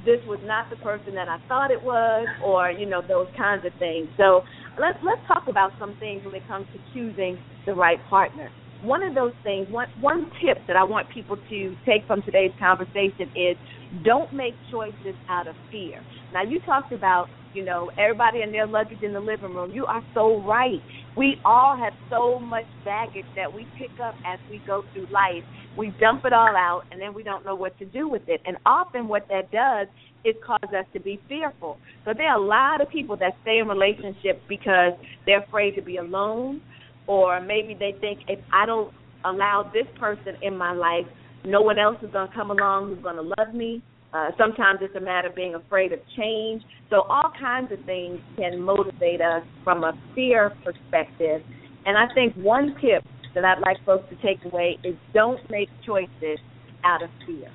this 0.05 0.21
was 0.27 0.38
not 0.45 0.71
the 0.71 0.77
person 0.77 1.15
that 1.15 1.29
I 1.29 1.38
thought 1.49 1.71
it 1.71 1.83
was 1.83 2.27
or, 2.45 2.71
you 2.71 2.87
know, 2.87 3.03
those 3.07 3.29
kinds 3.37 3.65
of 3.67 3.73
things. 3.79 4.09
So 4.17 4.43
let's 4.79 4.99
let's 5.05 5.21
talk 5.27 5.49
about 5.49 5.73
some 5.79 5.97
things 5.99 6.25
when 6.25 6.35
it 6.35 6.47
comes 6.47 6.67
to 6.73 6.79
choosing 6.95 7.38
the 7.67 7.75
right 7.75 7.99
partner 8.09 8.50
one 8.83 9.03
of 9.03 9.15
those 9.15 9.33
things, 9.43 9.67
one 9.71 9.88
one 10.00 10.31
tip 10.41 10.59
that 10.67 10.77
I 10.77 10.85
want 10.85 11.09
people 11.11 11.37
to 11.37 11.77
take 11.85 12.07
from 12.07 12.23
today's 12.23 12.53
conversation 12.59 13.31
is 13.35 13.57
don't 14.05 14.33
make 14.33 14.55
choices 14.71 15.17
out 15.29 15.49
of 15.49 15.55
fear. 15.71 16.03
Now 16.33 16.43
you 16.43 16.61
talked 16.61 16.93
about, 16.93 17.29
you 17.55 17.64
know, 17.64 17.90
everybody 17.99 18.43
and 18.43 18.52
their 18.52 18.67
luggage 18.67 19.02
in 19.02 19.12
the 19.12 19.21
living 19.21 19.55
room. 19.55 19.71
You 19.73 19.87
are 19.87 20.02
so 20.14 20.43
right. 20.43 20.81
We 21.17 21.37
all 21.45 21.76
have 21.76 21.93
so 22.11 22.38
much 22.38 22.64
baggage 22.85 23.26
that 23.37 23.52
we 23.52 23.67
pick 23.78 23.90
up 24.02 24.14
as 24.26 24.38
we 24.50 24.61
go 24.67 24.85
through 24.93 25.07
life. 25.12 25.45
We 25.76 25.93
dump 26.00 26.25
it 26.25 26.33
all 26.33 26.57
out 26.57 26.83
and 26.90 27.00
then 27.00 27.14
we 27.14 27.23
don't 27.23 27.45
know 27.45 27.55
what 27.55 27.78
to 27.78 27.85
do 27.85 28.09
with 28.09 28.23
it. 28.28 28.40
And 28.47 28.57
often 28.67 29.09
what 29.09 29.26
that 29.28 29.50
does 29.50 29.87
is 30.25 30.35
cause 30.45 30.73
us 30.76 30.85
to 30.93 31.00
be 31.00 31.21
fearful. 31.28 31.78
So 32.05 32.12
there 32.17 32.28
are 32.28 32.38
a 32.38 32.45
lot 32.45 32.81
of 32.81 32.88
people 32.88 33.17
that 33.19 33.33
stay 33.43 33.59
in 33.59 33.69
relationships 33.69 34.40
because 34.49 34.93
they're 35.26 35.43
afraid 35.43 35.76
to 35.76 35.83
be 35.83 35.97
alone 35.97 36.61
or 37.07 37.40
maybe 37.40 37.75
they 37.75 37.95
think 38.00 38.21
if 38.28 38.38
I 38.52 38.67
don't 38.67 38.93
allow 39.25 39.71
this 39.73 39.87
person 39.99 40.35
in 40.43 40.57
my 40.57 40.73
life, 40.73 41.07
no 41.45 41.62
one 41.62 41.78
else 41.78 41.97
is 42.02 42.11
going 42.12 42.28
to 42.28 42.35
come 42.35 42.50
along 42.50 42.88
who's 42.88 43.02
going 43.02 43.17
to 43.17 43.35
love 43.38 43.55
me. 43.55 43.83
Uh, 44.12 44.31
sometimes 44.38 44.79
it's 44.81 44.97
a 44.97 45.00
matter 45.00 45.29
of 45.29 45.35
being 45.35 45.55
afraid 45.55 45.93
of 45.93 45.99
change. 46.17 46.62
So 46.91 47.03
all 47.09 47.31
kinds 47.38 47.71
of 47.73 47.85
things 47.85 48.19
can 48.37 48.61
motivate 48.61 49.21
us 49.21 49.43
from 49.65 49.85
a 49.85 49.93
fear 50.15 50.53
perspective. 50.65 51.43
And 51.85 51.97
I 51.97 52.12
think 52.15 52.35
one 52.35 52.75
tip 52.81 53.05
that 53.35 53.45
I'd 53.45 53.61
like 53.61 53.77
folks 53.85 54.09
to 54.11 54.17
take 54.17 54.45
away 54.45 54.79
is 54.83 54.95
don't 55.12 55.41
make 55.50 55.69
choices 55.87 56.38
out 56.85 57.03
of 57.03 57.11
fear. 57.27 57.50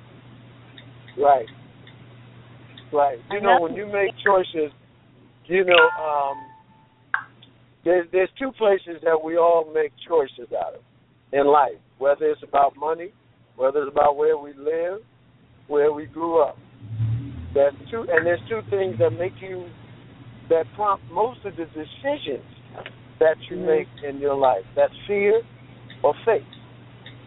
Right. 1.18 1.46
Right. 2.92 3.18
You 3.32 3.40
know, 3.40 3.60
when 3.60 3.74
you 3.74 3.86
make 3.86 4.10
choices, 4.24 4.70
you 5.46 5.64
know, 5.64 5.74
um, 5.74 6.36
there's 7.84 8.06
there's 8.12 8.30
two 8.38 8.52
places 8.52 9.02
that 9.02 9.20
we 9.22 9.36
all 9.36 9.70
make 9.74 9.92
choices 10.08 10.52
out 10.52 10.74
of 10.74 10.80
in 11.32 11.46
life, 11.46 11.78
whether 11.98 12.26
it's 12.26 12.42
about 12.42 12.76
money, 12.76 13.12
whether 13.56 13.82
it's 13.82 13.92
about 13.92 14.16
where 14.16 14.38
we 14.38 14.52
live, 14.54 15.00
where 15.68 15.92
we 15.92 16.06
grew 16.06 16.42
up. 16.42 16.58
That's 17.54 17.76
two, 17.90 18.06
and 18.10 18.26
there's 18.26 18.40
two 18.48 18.60
things 18.70 18.96
that 18.98 19.10
make 19.10 19.32
you 19.40 19.66
that 20.48 20.64
prompt 20.74 21.04
most 21.10 21.40
of 21.44 21.56
the 21.56 21.64
decisions 21.66 22.44
that 23.20 23.36
you 23.48 23.56
mm-hmm. 23.56 23.66
make 23.66 23.88
in 24.06 24.18
your 24.18 24.34
life. 24.34 24.64
That's 24.76 24.92
fear 25.06 25.40
or 26.02 26.14
faith. 26.26 26.42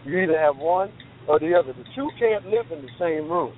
You 0.05 0.19
either 0.19 0.37
have 0.37 0.57
one 0.57 0.91
or 1.27 1.39
the 1.39 1.53
other. 1.55 1.73
The 1.73 1.83
two 1.95 2.09
can't 2.19 2.45
live 2.45 2.65
in 2.71 2.81
the 2.81 2.91
same 2.99 3.29
room. 3.29 3.53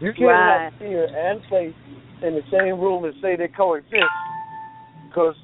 You 0.00 0.12
can't 0.12 0.28
right. 0.28 0.70
have 0.70 0.78
fear 0.78 1.04
and 1.04 1.40
faith 1.50 1.74
in 2.22 2.34
the 2.34 2.42
same 2.50 2.80
room 2.80 3.04
and 3.04 3.14
say 3.20 3.36
they 3.36 3.48
coexist 3.48 3.96
because 5.08 5.34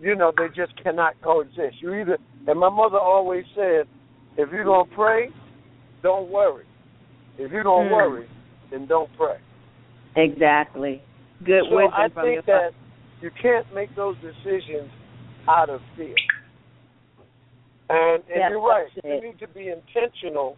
you 0.00 0.14
know 0.14 0.32
they 0.36 0.48
just 0.54 0.72
cannot 0.82 1.14
coexist. 1.22 1.76
You 1.80 1.94
either 1.94 2.18
and 2.46 2.60
my 2.60 2.68
mother 2.68 2.98
always 2.98 3.44
said, 3.54 3.86
if 4.36 4.50
you're 4.52 4.64
gonna 4.64 4.88
pray, 4.94 5.28
don't 6.02 6.30
worry. 6.30 6.64
If 7.38 7.52
you 7.52 7.62
don't 7.62 7.88
mm. 7.88 7.92
worry, 7.92 8.28
then 8.70 8.86
don't 8.86 9.10
pray. 9.16 9.38
Exactly. 10.16 11.02
Good 11.44 11.64
so 11.68 11.76
wisdom 11.76 11.92
I 11.94 12.08
from 12.08 12.24
think 12.24 12.46
your 12.46 12.58
that 12.58 12.70
you 13.20 13.30
can't 13.40 13.66
make 13.74 13.94
those 13.94 14.16
decisions 14.16 14.90
out 15.48 15.70
of 15.70 15.80
fear. 15.96 16.14
And, 17.88 18.22
and 18.34 18.50
you're 18.50 18.60
right. 18.60 18.88
You 19.04 19.20
need 19.20 19.38
to 19.38 19.48
be 19.48 19.68
intentional 19.70 20.56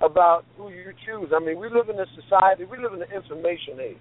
about 0.00 0.44
who 0.56 0.68
you 0.70 0.92
choose. 1.06 1.30
I 1.34 1.38
mean, 1.38 1.58
we 1.58 1.68
live 1.68 1.88
in 1.88 1.98
a 1.98 2.06
society, 2.20 2.64
we 2.64 2.76
live 2.78 2.92
in 2.92 3.02
an 3.02 3.12
information 3.14 3.80
age. 3.80 3.96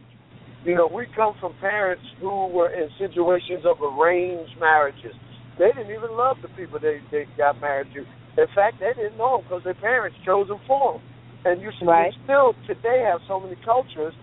You 0.66 0.76
know, 0.76 0.90
we 0.92 1.06
come 1.16 1.36
from 1.40 1.54
parents 1.62 2.04
who 2.20 2.48
were 2.48 2.74
in 2.74 2.90
situations 2.98 3.64
of 3.66 3.78
arranged 3.82 4.60
marriages. 4.60 5.14
They 5.60 5.68
didn't 5.68 5.92
even 5.92 6.18
love 6.18 6.38
the 6.42 6.50
people 6.58 6.80
they 6.82 7.00
they 7.12 7.28
got 7.38 7.62
married 7.62 7.88
to. 7.94 8.00
In 8.42 8.48
fact, 8.56 8.80
they 8.80 8.92
didn't 9.00 9.18
know 9.18 9.38
them 9.38 9.46
because 9.48 9.64
their 9.64 9.76
parents 9.76 10.18
chose 10.26 10.48
them 10.48 10.60
for 10.68 10.94
them. 10.94 11.02
And 11.46 11.62
you, 11.62 11.70
right. 11.86 12.12
you 12.12 12.24
still 12.24 12.54
today 12.68 13.06
have 13.06 13.22
so 13.28 13.40
many 13.40 13.56
cultures 13.64 14.14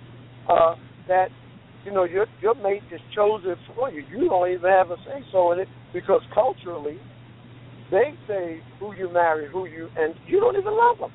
uh, 0.51 0.75
that 1.09 1.29
you 1.85 1.93
know 1.93 2.05
your 2.05 2.27
your 2.41 2.55
mate 2.57 2.83
is 2.93 3.01
chosen 3.15 3.55
for 3.75 3.91
you. 3.91 4.03
You 4.11 4.29
don't 4.29 4.51
even 4.51 4.71
have 4.71 4.91
a 4.91 4.97
say 5.07 5.25
so 5.31 5.53
in 5.53 5.61
it 5.61 5.69
because 5.93 6.21
culturally 6.35 6.99
they 7.93 8.15
say 8.27 8.61
who 8.81 8.95
you 8.97 9.13
marry, 9.13 9.49
who 9.53 9.67
you, 9.67 9.89
and 9.97 10.15
you 10.27 10.41
don't 10.41 10.57
even 10.57 10.73
love 10.73 10.99
them. 10.99 11.13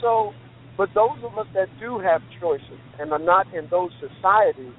So, 0.00 0.32
but 0.76 0.88
those 0.94 1.18
of 1.22 1.38
us 1.38 1.46
that 1.54 1.68
do 1.78 1.98
have 1.98 2.22
choices 2.40 2.80
and 2.98 3.12
are 3.12 3.18
not 3.18 3.46
in 3.54 3.68
those 3.70 3.90
societies, 4.00 4.72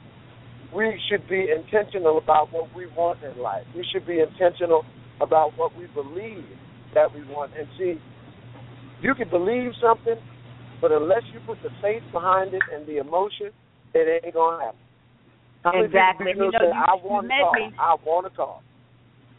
we 0.75 0.99
should 1.09 1.27
be 1.29 1.45
intentional 1.55 2.17
about 2.17 2.51
what 2.51 2.75
we 2.75 2.87
want 2.97 3.19
in 3.23 3.39
life. 3.41 3.65
We 3.75 3.85
should 3.93 4.07
be 4.07 4.19
intentional 4.19 4.83
about 5.21 5.51
what 5.57 5.77
we 5.77 5.85
believe 5.93 6.43
that 6.95 7.13
we 7.13 7.21
want. 7.25 7.51
And 7.57 7.67
see, 7.77 8.01
you 9.01 9.13
can 9.13 9.29
believe 9.29 9.71
something, 9.79 10.15
but 10.81 10.91
unless 10.91 11.21
you 11.33 11.39
put 11.45 11.61
the 11.63 11.69
faith 11.81 12.03
behind 12.11 12.53
it 12.53 12.61
and 12.73 12.85
the 12.87 12.97
emotion, 12.97 13.51
it 13.93 14.23
ain't 14.25 14.33
gonna 14.33 14.65
happen. 14.65 14.79
How 15.63 15.83
exactly. 15.83 16.31
You 16.35 16.35
know, 16.35 16.51
say, 16.51 16.71
I 16.73 16.95
want 17.05 17.27
a 17.27 17.29
car. 17.29 17.53
Me, 17.53 17.75
I 17.79 17.95
want 18.03 18.25
a 18.25 18.29
car. 18.31 18.59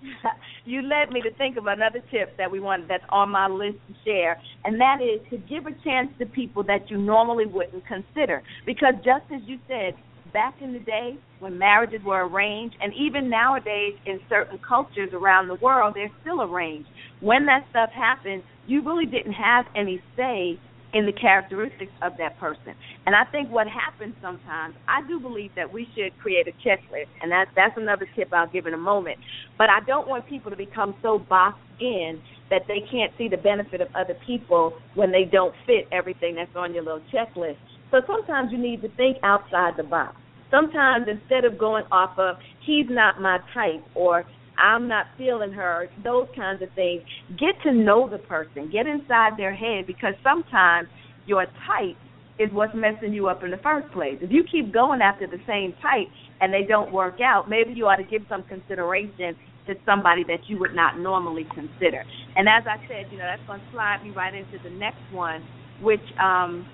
you 0.64 0.82
led 0.82 1.10
me 1.10 1.20
to 1.22 1.32
think 1.34 1.56
of 1.56 1.66
another 1.66 2.00
tip 2.10 2.36
that 2.38 2.50
we 2.50 2.60
want 2.60 2.88
that's 2.88 3.04
on 3.08 3.30
my 3.30 3.48
list 3.48 3.78
to 3.88 3.94
share, 4.04 4.40
and 4.64 4.80
that 4.80 4.98
is 5.02 5.20
to 5.30 5.38
give 5.48 5.66
a 5.66 5.74
chance 5.84 6.10
to 6.18 6.26
people 6.26 6.62
that 6.64 6.90
you 6.90 6.96
normally 6.96 7.46
wouldn't 7.46 7.84
consider. 7.86 8.42
Because 8.66 8.94
just 9.04 9.24
as 9.34 9.42
you 9.46 9.58
said, 9.66 9.94
back 10.32 10.54
in 10.60 10.72
the 10.72 10.78
day 10.80 11.18
when 11.40 11.58
marriages 11.58 12.00
were 12.04 12.26
arranged, 12.26 12.76
and 12.80 12.92
even 12.94 13.28
nowadays 13.28 13.94
in 14.06 14.20
certain 14.28 14.58
cultures 14.66 15.10
around 15.12 15.48
the 15.48 15.56
world, 15.56 15.94
they're 15.94 16.12
still 16.20 16.42
arranged. 16.42 16.88
When 17.20 17.46
that 17.46 17.66
stuff 17.70 17.90
happened, 17.90 18.42
you 18.66 18.82
really 18.82 19.06
didn't 19.06 19.34
have 19.34 19.66
any 19.76 20.00
say 20.16 20.58
in 20.92 21.06
the 21.06 21.12
characteristics 21.12 21.92
of 22.02 22.12
that 22.18 22.38
person. 22.38 22.74
And 23.06 23.14
I 23.14 23.24
think 23.30 23.50
what 23.50 23.66
happens 23.66 24.14
sometimes, 24.20 24.74
I 24.88 25.06
do 25.06 25.18
believe 25.18 25.50
that 25.56 25.72
we 25.72 25.88
should 25.94 26.16
create 26.18 26.46
a 26.48 26.52
checklist, 26.66 27.08
and 27.20 27.32
that's 27.32 27.50
that's 27.56 27.76
another 27.76 28.06
tip 28.14 28.32
I'll 28.32 28.50
give 28.50 28.66
in 28.66 28.74
a 28.74 28.78
moment. 28.78 29.18
But 29.56 29.70
I 29.70 29.80
don't 29.86 30.08
want 30.08 30.28
people 30.28 30.50
to 30.50 30.56
become 30.56 30.94
so 31.02 31.18
boxed 31.18 31.60
in 31.80 32.20
that 32.50 32.62
they 32.68 32.80
can't 32.90 33.12
see 33.16 33.28
the 33.28 33.38
benefit 33.38 33.80
of 33.80 33.88
other 33.94 34.14
people 34.26 34.74
when 34.94 35.10
they 35.10 35.24
don't 35.24 35.54
fit 35.66 35.88
everything 35.90 36.34
that's 36.34 36.54
on 36.54 36.74
your 36.74 36.84
little 36.84 37.02
checklist. 37.12 37.56
So 37.90 38.00
sometimes 38.06 38.52
you 38.52 38.58
need 38.58 38.82
to 38.82 38.88
think 38.96 39.18
outside 39.22 39.74
the 39.76 39.84
box. 39.84 40.16
Sometimes 40.50 41.06
instead 41.08 41.46
of 41.46 41.58
going 41.58 41.84
off 41.90 42.18
of 42.18 42.36
he's 42.66 42.86
not 42.90 43.20
my 43.20 43.38
type 43.54 43.82
or 43.94 44.24
I'm 44.62 44.86
not 44.86 45.06
feeling 45.18 45.52
her, 45.52 45.88
those 46.04 46.28
kinds 46.36 46.62
of 46.62 46.68
things. 46.76 47.02
Get 47.30 47.60
to 47.64 47.72
know 47.72 48.08
the 48.08 48.18
person, 48.18 48.70
get 48.70 48.86
inside 48.86 49.32
their 49.36 49.54
head 49.54 49.86
because 49.88 50.14
sometimes 50.22 50.88
your 51.26 51.46
type 51.66 51.96
is 52.38 52.48
what's 52.52 52.72
messing 52.74 53.12
you 53.12 53.28
up 53.28 53.42
in 53.42 53.50
the 53.50 53.58
first 53.58 53.92
place. 53.92 54.18
If 54.20 54.30
you 54.30 54.44
keep 54.50 54.72
going 54.72 55.02
after 55.02 55.26
the 55.26 55.42
same 55.46 55.74
type 55.82 56.06
and 56.40 56.54
they 56.54 56.62
don't 56.62 56.92
work 56.92 57.20
out, 57.20 57.50
maybe 57.50 57.72
you 57.72 57.86
ought 57.86 57.96
to 57.96 58.04
give 58.04 58.22
some 58.28 58.44
consideration 58.44 59.34
to 59.66 59.74
somebody 59.84 60.24
that 60.24 60.40
you 60.46 60.58
would 60.58 60.74
not 60.74 60.98
normally 60.98 61.46
consider. 61.54 62.04
And 62.36 62.48
as 62.48 62.62
I 62.66 62.78
said, 62.88 63.10
you 63.10 63.18
know, 63.18 63.24
that's 63.24 63.46
going 63.46 63.60
to 63.60 63.66
slide 63.72 64.02
me 64.02 64.10
right 64.10 64.34
into 64.34 64.58
the 64.62 64.70
next 64.70 65.02
one, 65.12 65.42
which 65.82 66.02
um, 66.22 66.66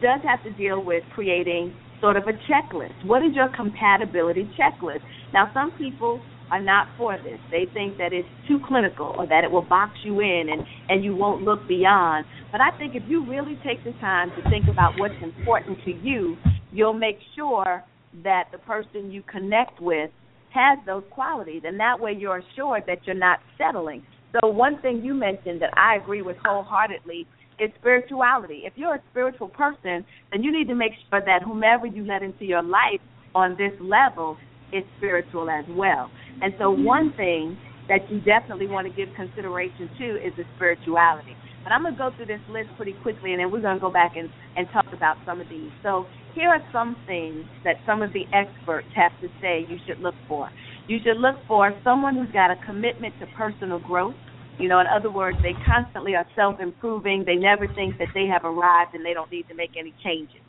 does 0.00 0.20
have 0.24 0.42
to 0.44 0.52
deal 0.52 0.82
with 0.84 1.02
creating 1.14 1.74
sort 2.00 2.16
of 2.16 2.24
a 2.24 2.32
checklist. 2.48 3.04
What 3.04 3.22
is 3.22 3.32
your 3.34 3.48
compatibility 3.54 4.48
checklist? 4.58 5.00
Now, 5.34 5.50
some 5.52 5.72
people 5.72 6.20
are 6.50 6.60
not 6.60 6.88
for 6.98 7.16
this. 7.18 7.38
They 7.50 7.66
think 7.72 7.98
that 7.98 8.12
it's 8.12 8.28
too 8.48 8.58
clinical 8.66 9.14
or 9.16 9.26
that 9.26 9.44
it 9.44 9.50
will 9.50 9.62
box 9.62 9.92
you 10.04 10.20
in 10.20 10.48
and, 10.50 10.62
and 10.88 11.04
you 11.04 11.14
won't 11.14 11.42
look 11.42 11.66
beyond. 11.68 12.26
But 12.50 12.60
I 12.60 12.76
think 12.76 12.94
if 12.94 13.02
you 13.08 13.24
really 13.28 13.58
take 13.64 13.84
the 13.84 13.92
time 14.00 14.30
to 14.30 14.50
think 14.50 14.66
about 14.68 14.94
what's 14.98 15.14
important 15.22 15.78
to 15.84 15.92
you, 15.92 16.36
you'll 16.72 16.94
make 16.94 17.18
sure 17.36 17.84
that 18.24 18.44
the 18.52 18.58
person 18.58 19.10
you 19.10 19.22
connect 19.30 19.80
with 19.80 20.10
has 20.52 20.78
those 20.86 21.04
qualities. 21.10 21.62
And 21.64 21.78
that 21.78 22.00
way 22.00 22.12
you're 22.18 22.38
assured 22.38 22.82
that 22.86 22.98
you're 23.06 23.14
not 23.14 23.38
settling. 23.56 24.02
So, 24.32 24.48
one 24.48 24.80
thing 24.80 25.02
you 25.02 25.14
mentioned 25.14 25.60
that 25.62 25.70
I 25.76 25.96
agree 25.96 26.22
with 26.22 26.36
wholeheartedly 26.44 27.26
is 27.58 27.70
spirituality. 27.78 28.62
If 28.64 28.74
you're 28.76 28.94
a 28.94 29.02
spiritual 29.10 29.48
person, 29.48 30.04
then 30.32 30.42
you 30.42 30.52
need 30.52 30.68
to 30.68 30.74
make 30.74 30.92
sure 31.10 31.20
that 31.24 31.42
whomever 31.42 31.86
you 31.86 32.06
let 32.06 32.22
into 32.22 32.44
your 32.44 32.62
life 32.62 33.00
on 33.34 33.56
this 33.56 33.72
level 33.80 34.36
is 34.72 34.84
spiritual 34.98 35.50
as 35.50 35.64
well. 35.70 36.10
And 36.42 36.54
so, 36.58 36.70
one 36.70 37.12
thing 37.16 37.56
that 37.88 38.10
you 38.10 38.20
definitely 38.20 38.66
want 38.66 38.86
to 38.86 38.92
give 38.94 39.14
consideration 39.16 39.90
to 39.98 40.16
is 40.16 40.32
the 40.36 40.44
spirituality. 40.56 41.34
But 41.64 41.72
I'm 41.72 41.82
going 41.82 41.94
to 41.94 41.98
go 41.98 42.10
through 42.16 42.26
this 42.26 42.40
list 42.48 42.70
pretty 42.76 42.94
quickly, 43.02 43.32
and 43.32 43.40
then 43.40 43.50
we're 43.50 43.60
going 43.60 43.76
to 43.76 43.80
go 43.80 43.92
back 43.92 44.16
and, 44.16 44.30
and 44.56 44.66
talk 44.72 44.86
about 44.94 45.16
some 45.26 45.40
of 45.40 45.48
these. 45.48 45.70
So, 45.82 46.06
here 46.34 46.48
are 46.48 46.62
some 46.72 46.96
things 47.06 47.44
that 47.64 47.76
some 47.86 48.02
of 48.02 48.12
the 48.12 48.24
experts 48.32 48.86
have 48.94 49.12
to 49.20 49.28
say 49.42 49.66
you 49.68 49.78
should 49.86 49.98
look 50.00 50.14
for. 50.28 50.48
You 50.86 50.98
should 51.04 51.18
look 51.18 51.36
for 51.46 51.74
someone 51.82 52.14
who's 52.14 52.32
got 52.32 52.50
a 52.50 52.56
commitment 52.64 53.14
to 53.20 53.26
personal 53.36 53.80
growth. 53.80 54.14
You 54.58 54.68
know, 54.68 54.78
in 54.78 54.86
other 54.86 55.10
words, 55.10 55.38
they 55.42 55.54
constantly 55.66 56.14
are 56.14 56.26
self 56.36 56.60
improving. 56.60 57.24
They 57.26 57.36
never 57.36 57.66
think 57.66 57.98
that 57.98 58.08
they 58.14 58.26
have 58.26 58.44
arrived 58.44 58.94
and 58.94 59.04
they 59.04 59.14
don't 59.14 59.30
need 59.30 59.48
to 59.48 59.54
make 59.54 59.70
any 59.78 59.94
changes. 60.04 60.42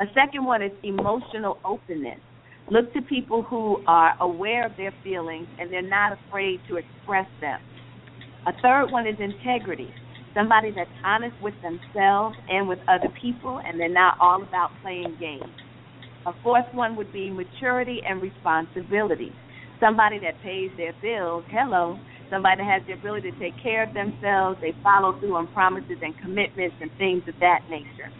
A 0.00 0.06
second 0.14 0.44
one 0.44 0.62
is 0.62 0.72
emotional 0.82 1.58
openness. 1.64 2.20
Look 2.70 2.92
to 2.92 3.02
people 3.02 3.42
who 3.42 3.82
are 3.88 4.14
aware 4.20 4.64
of 4.64 4.76
their 4.76 4.94
feelings 5.02 5.48
and 5.58 5.72
they're 5.72 5.82
not 5.82 6.12
afraid 6.12 6.60
to 6.68 6.76
express 6.76 7.26
them. 7.40 7.58
A 8.46 8.52
third 8.62 8.92
one 8.92 9.08
is 9.08 9.16
integrity. 9.18 9.92
Somebody 10.34 10.70
that's 10.70 10.88
honest 11.04 11.34
with 11.42 11.54
themselves 11.62 12.36
and 12.48 12.68
with 12.68 12.78
other 12.86 13.12
people, 13.20 13.60
and 13.66 13.78
they're 13.78 13.88
not 13.88 14.14
all 14.20 14.40
about 14.44 14.70
playing 14.82 15.16
games. 15.18 15.50
A 16.26 16.32
fourth 16.44 16.66
one 16.72 16.94
would 16.94 17.12
be 17.12 17.28
maturity 17.28 18.02
and 18.08 18.22
responsibility. 18.22 19.32
Somebody 19.80 20.20
that 20.20 20.40
pays 20.40 20.70
their 20.76 20.94
bills, 21.02 21.42
hello, 21.50 21.98
somebody 22.30 22.62
that 22.62 22.70
has 22.70 22.82
the 22.86 22.92
ability 22.92 23.32
to 23.32 23.38
take 23.40 23.60
care 23.60 23.82
of 23.82 23.92
themselves, 23.94 24.58
they 24.62 24.74
follow 24.84 25.18
through 25.18 25.34
on 25.34 25.48
promises 25.48 25.98
and 26.00 26.16
commitments 26.22 26.76
and 26.80 26.90
things 26.98 27.24
of 27.26 27.34
that 27.40 27.62
nature. 27.68 28.12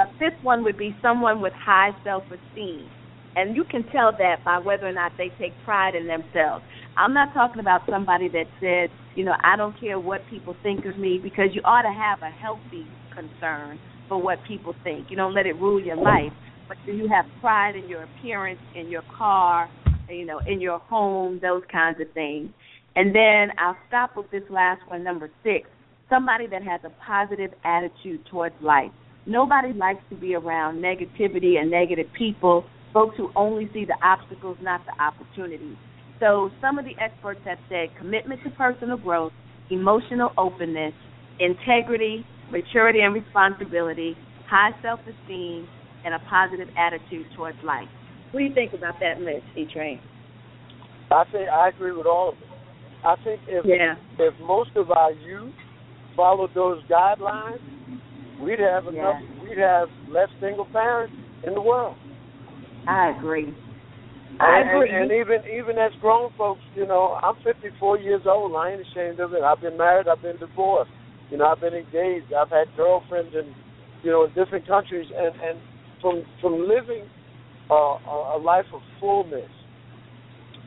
A 0.00 0.06
fifth 0.18 0.42
one 0.42 0.64
would 0.64 0.78
be 0.78 0.96
someone 1.02 1.42
with 1.42 1.52
high 1.52 1.90
self 2.04 2.24
esteem 2.24 2.88
and 3.36 3.56
you 3.56 3.64
can 3.64 3.82
tell 3.84 4.12
that 4.18 4.44
by 4.44 4.58
whether 4.58 4.86
or 4.86 4.92
not 4.92 5.12
they 5.16 5.30
take 5.38 5.52
pride 5.64 5.94
in 5.94 6.06
themselves. 6.06 6.64
I'm 6.96 7.14
not 7.14 7.32
talking 7.32 7.60
about 7.60 7.82
somebody 7.88 8.28
that 8.28 8.44
says, 8.60 8.90
you 9.14 9.24
know, 9.24 9.34
I 9.42 9.56
don't 9.56 9.78
care 9.80 9.98
what 9.98 10.20
people 10.28 10.54
think 10.62 10.84
of 10.84 10.98
me 10.98 11.18
because 11.22 11.48
you 11.52 11.62
ought 11.64 11.82
to 11.82 11.92
have 11.92 12.20
a 12.22 12.30
healthy 12.30 12.86
concern 13.14 13.78
for 14.08 14.20
what 14.20 14.38
people 14.46 14.74
think. 14.84 15.10
You 15.10 15.16
don't 15.16 15.34
let 15.34 15.46
it 15.46 15.54
rule 15.54 15.80
your 15.80 15.96
life, 15.96 16.32
but 16.68 16.76
you 16.86 17.08
have 17.08 17.24
pride 17.40 17.76
in 17.76 17.88
your 17.88 18.04
appearance, 18.04 18.60
in 18.74 18.88
your 18.88 19.02
car, 19.16 19.70
you 20.08 20.26
know, 20.26 20.40
in 20.46 20.60
your 20.60 20.78
home, 20.78 21.38
those 21.40 21.62
kinds 21.70 22.00
of 22.00 22.12
things. 22.12 22.50
And 22.94 23.14
then 23.14 23.56
I'll 23.58 23.76
stop 23.88 24.16
with 24.16 24.30
this 24.30 24.42
last 24.50 24.82
one, 24.88 25.02
number 25.02 25.30
six. 25.42 25.68
Somebody 26.10 26.46
that 26.48 26.62
has 26.62 26.80
a 26.84 26.90
positive 27.06 27.52
attitude 27.64 28.26
towards 28.30 28.54
life. 28.60 28.90
Nobody 29.24 29.72
likes 29.72 30.02
to 30.10 30.16
be 30.16 30.34
around 30.34 30.82
negativity 30.82 31.58
and 31.58 31.70
negative 31.70 32.06
people 32.18 32.64
folks 32.92 33.16
who 33.16 33.30
only 33.34 33.68
see 33.72 33.84
the 33.84 33.96
obstacles, 34.02 34.56
not 34.60 34.82
the 34.86 35.02
opportunities. 35.02 35.76
So 36.20 36.50
some 36.60 36.78
of 36.78 36.84
the 36.84 36.92
experts 37.02 37.40
have 37.44 37.58
said 37.68 37.88
commitment 37.98 38.40
to 38.44 38.50
personal 38.50 38.96
growth, 38.96 39.32
emotional 39.70 40.30
openness, 40.36 40.94
integrity, 41.40 42.24
maturity 42.50 43.00
and 43.00 43.14
responsibility, 43.14 44.14
high 44.48 44.70
self-esteem, 44.82 45.66
and 46.04 46.14
a 46.14 46.18
positive 46.28 46.68
attitude 46.76 47.26
towards 47.36 47.58
life. 47.64 47.88
What 48.30 48.40
do 48.40 48.46
you 48.46 48.54
think 48.54 48.72
about 48.72 48.94
that 49.00 49.20
list, 49.20 49.44
E 49.56 49.66
Train? 49.72 50.00
I 51.10 51.24
think 51.30 51.48
I 51.48 51.68
agree 51.68 51.92
with 51.92 52.06
all 52.06 52.30
of 52.30 52.34
it. 52.36 52.48
I 53.04 53.16
think 53.24 53.40
if 53.48 53.64
yeah. 53.66 53.94
if 54.18 54.34
most 54.40 54.70
of 54.76 54.90
our 54.90 55.12
youth 55.12 55.52
followed 56.16 56.50
those 56.54 56.82
guidelines, 56.84 57.58
we'd 58.40 58.60
have 58.60 58.86
enough. 58.86 59.20
Yeah. 59.20 59.42
We'd 59.42 59.58
have 59.58 59.88
less 60.08 60.28
single 60.40 60.66
parents 60.66 61.14
in 61.46 61.54
the 61.54 61.60
world. 61.60 61.96
I 62.88 63.14
agree. 63.16 63.54
I 64.40 64.60
and, 64.60 64.70
agree. 64.70 64.90
And, 64.90 65.10
and 65.10 65.12
even 65.12 65.40
even 65.46 65.78
as 65.78 65.92
grown 66.00 66.30
folks, 66.36 66.60
you 66.74 66.86
know, 66.86 67.18
I'm 67.22 67.36
54 67.44 67.98
years 67.98 68.22
old. 68.26 68.54
I 68.56 68.72
ain't 68.72 68.80
ashamed 68.80 69.20
of 69.20 69.34
it. 69.34 69.42
I've 69.42 69.60
been 69.60 69.76
married. 69.76 70.08
I've 70.08 70.22
been 70.22 70.38
divorced. 70.38 70.90
You 71.30 71.38
know, 71.38 71.46
I've 71.46 71.60
been 71.60 71.74
engaged. 71.74 72.32
I've 72.32 72.50
had 72.50 72.66
girlfriends 72.76 73.34
in, 73.34 73.54
you 74.02 74.10
know, 74.10 74.24
in 74.24 74.30
different 74.34 74.66
countries. 74.66 75.06
And 75.14 75.34
and 75.40 75.58
from 76.00 76.22
from 76.40 76.68
living 76.68 77.06
uh, 77.70 78.36
a 78.36 78.38
life 78.42 78.66
of 78.74 78.80
fullness, 79.00 79.50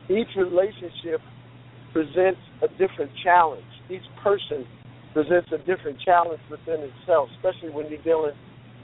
each 0.08 0.32
relationship 0.36 1.20
presents 1.92 2.40
a 2.62 2.68
different 2.78 3.10
challenge. 3.22 3.64
Each 3.90 4.06
person 4.22 4.66
presents 5.12 5.48
a 5.52 5.58
different 5.58 5.98
challenge 6.04 6.40
within 6.50 6.80
itself, 6.80 7.28
especially 7.36 7.70
when 7.70 7.88
you're 7.88 8.02
dealing 8.02 8.36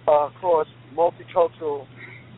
uh, 0.08 0.28
across 0.28 0.66
multicultural 0.96 1.86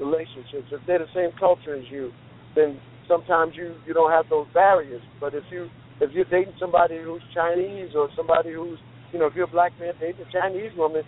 relationships. 0.00 0.68
If 0.72 0.80
they're 0.86 0.98
the 0.98 1.12
same 1.14 1.30
culture 1.38 1.74
as 1.74 1.84
you, 1.90 2.12
then 2.54 2.80
sometimes 3.08 3.54
you 3.56 3.74
you 3.86 3.94
don't 3.94 4.10
have 4.10 4.26
those 4.28 4.46
barriers. 4.54 5.02
But 5.20 5.34
if 5.34 5.44
you 5.50 5.68
if 6.00 6.10
you're 6.12 6.28
dating 6.30 6.54
somebody 6.58 6.98
who's 7.02 7.22
Chinese 7.34 7.90
or 7.94 8.08
somebody 8.16 8.52
who's 8.52 8.78
you 9.12 9.18
know 9.18 9.26
if 9.26 9.34
you're 9.34 9.48
a 9.48 9.50
black 9.50 9.72
man 9.78 9.94
dating 10.00 10.26
a 10.26 10.32
Chinese 10.32 10.72
woman, 10.76 11.02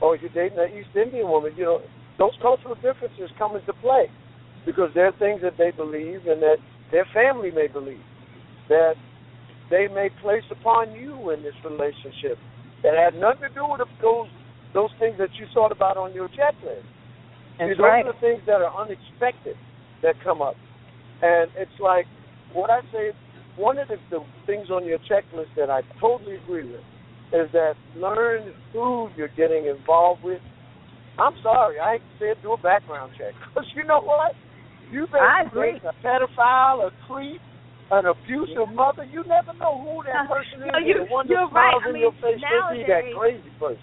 or 0.00 0.16
if 0.16 0.22
you're 0.22 0.34
dating 0.34 0.58
an 0.58 0.70
East 0.76 0.94
Indian 0.96 1.28
woman, 1.28 1.52
you 1.56 1.64
know 1.64 1.80
those 2.18 2.34
cultural 2.40 2.74
differences 2.76 3.30
come 3.38 3.56
into 3.56 3.72
play 3.74 4.08
because 4.64 4.90
there 4.94 5.06
are 5.06 5.18
things 5.18 5.40
that 5.42 5.54
they 5.58 5.70
believe 5.70 6.26
and 6.26 6.42
that 6.42 6.56
their 6.90 7.06
family 7.12 7.50
may 7.50 7.68
believe 7.68 8.02
that 8.68 8.94
they 9.70 9.86
may 9.88 10.08
place 10.22 10.44
upon 10.50 10.92
you 10.92 11.30
in 11.30 11.42
this 11.42 11.54
relationship 11.64 12.38
that 12.82 12.94
had 12.94 13.18
nothing 13.18 13.48
to 13.48 13.54
do 13.54 13.66
with 13.68 13.80
those 14.02 14.28
those 14.74 14.90
things 14.98 15.16
that 15.18 15.30
you 15.38 15.46
thought 15.54 15.72
about 15.72 15.96
on 15.96 16.12
your 16.12 16.28
checklist. 16.28 16.84
That's 17.58 17.72
See, 17.72 17.74
those 17.78 17.84
right. 17.84 18.04
are 18.06 18.12
the 18.12 18.20
things 18.20 18.42
that 18.46 18.60
are 18.62 18.72
unexpected 18.76 19.56
that 20.02 20.14
come 20.22 20.42
up. 20.42 20.54
And 21.22 21.50
it's 21.56 21.78
like 21.80 22.06
what 22.52 22.70
I 22.70 22.80
say. 22.92 23.12
One 23.56 23.78
of 23.78 23.88
the, 23.88 23.96
the 24.12 24.20
things 24.44 24.68
on 24.68 24.84
your 24.84 24.98
checklist 25.08 25.48
that 25.56 25.70
I 25.70 25.80
totally 25.98 26.36
agree 26.36 26.68
with 26.68 26.84
is 27.32 27.48
that 27.56 27.72
learn 27.96 28.52
who 28.72 29.08
you're 29.16 29.32
getting 29.32 29.64
involved 29.64 30.22
with. 30.22 30.42
I'm 31.18 31.32
sorry, 31.42 31.80
I 31.80 31.96
said 32.20 32.36
do 32.42 32.52
a 32.52 32.60
background 32.60 33.12
check 33.16 33.32
because 33.48 33.64
you 33.74 33.84
know 33.88 34.00
what? 34.04 34.36
You 34.92 35.06
I 35.16 35.44
may 35.56 35.80
be 35.80 35.88
a 35.88 35.96
pedophile, 36.04 36.84
a 36.86 36.90
creep, 37.08 37.40
an 37.90 38.04
abusive 38.04 38.68
mother. 38.74 39.04
You 39.04 39.24
never 39.26 39.56
know 39.58 39.80
who 39.80 40.04
that 40.04 40.28
uh, 40.28 40.34
person 40.36 40.60
is. 40.60 40.68
No, 40.70 40.78
you- 40.84 41.06
the 41.06 41.10
one 41.10 41.26
you're 41.26 41.48
that 41.48 41.50
smiles 41.50 41.80
right. 41.80 41.86
I 41.86 41.88
in 41.88 41.94
mean, 41.94 42.02
your 42.02 42.12
face 42.20 42.36
could 42.44 42.76
be 42.76 42.84
that 42.92 43.04
crazy 43.16 43.50
person. 43.58 43.80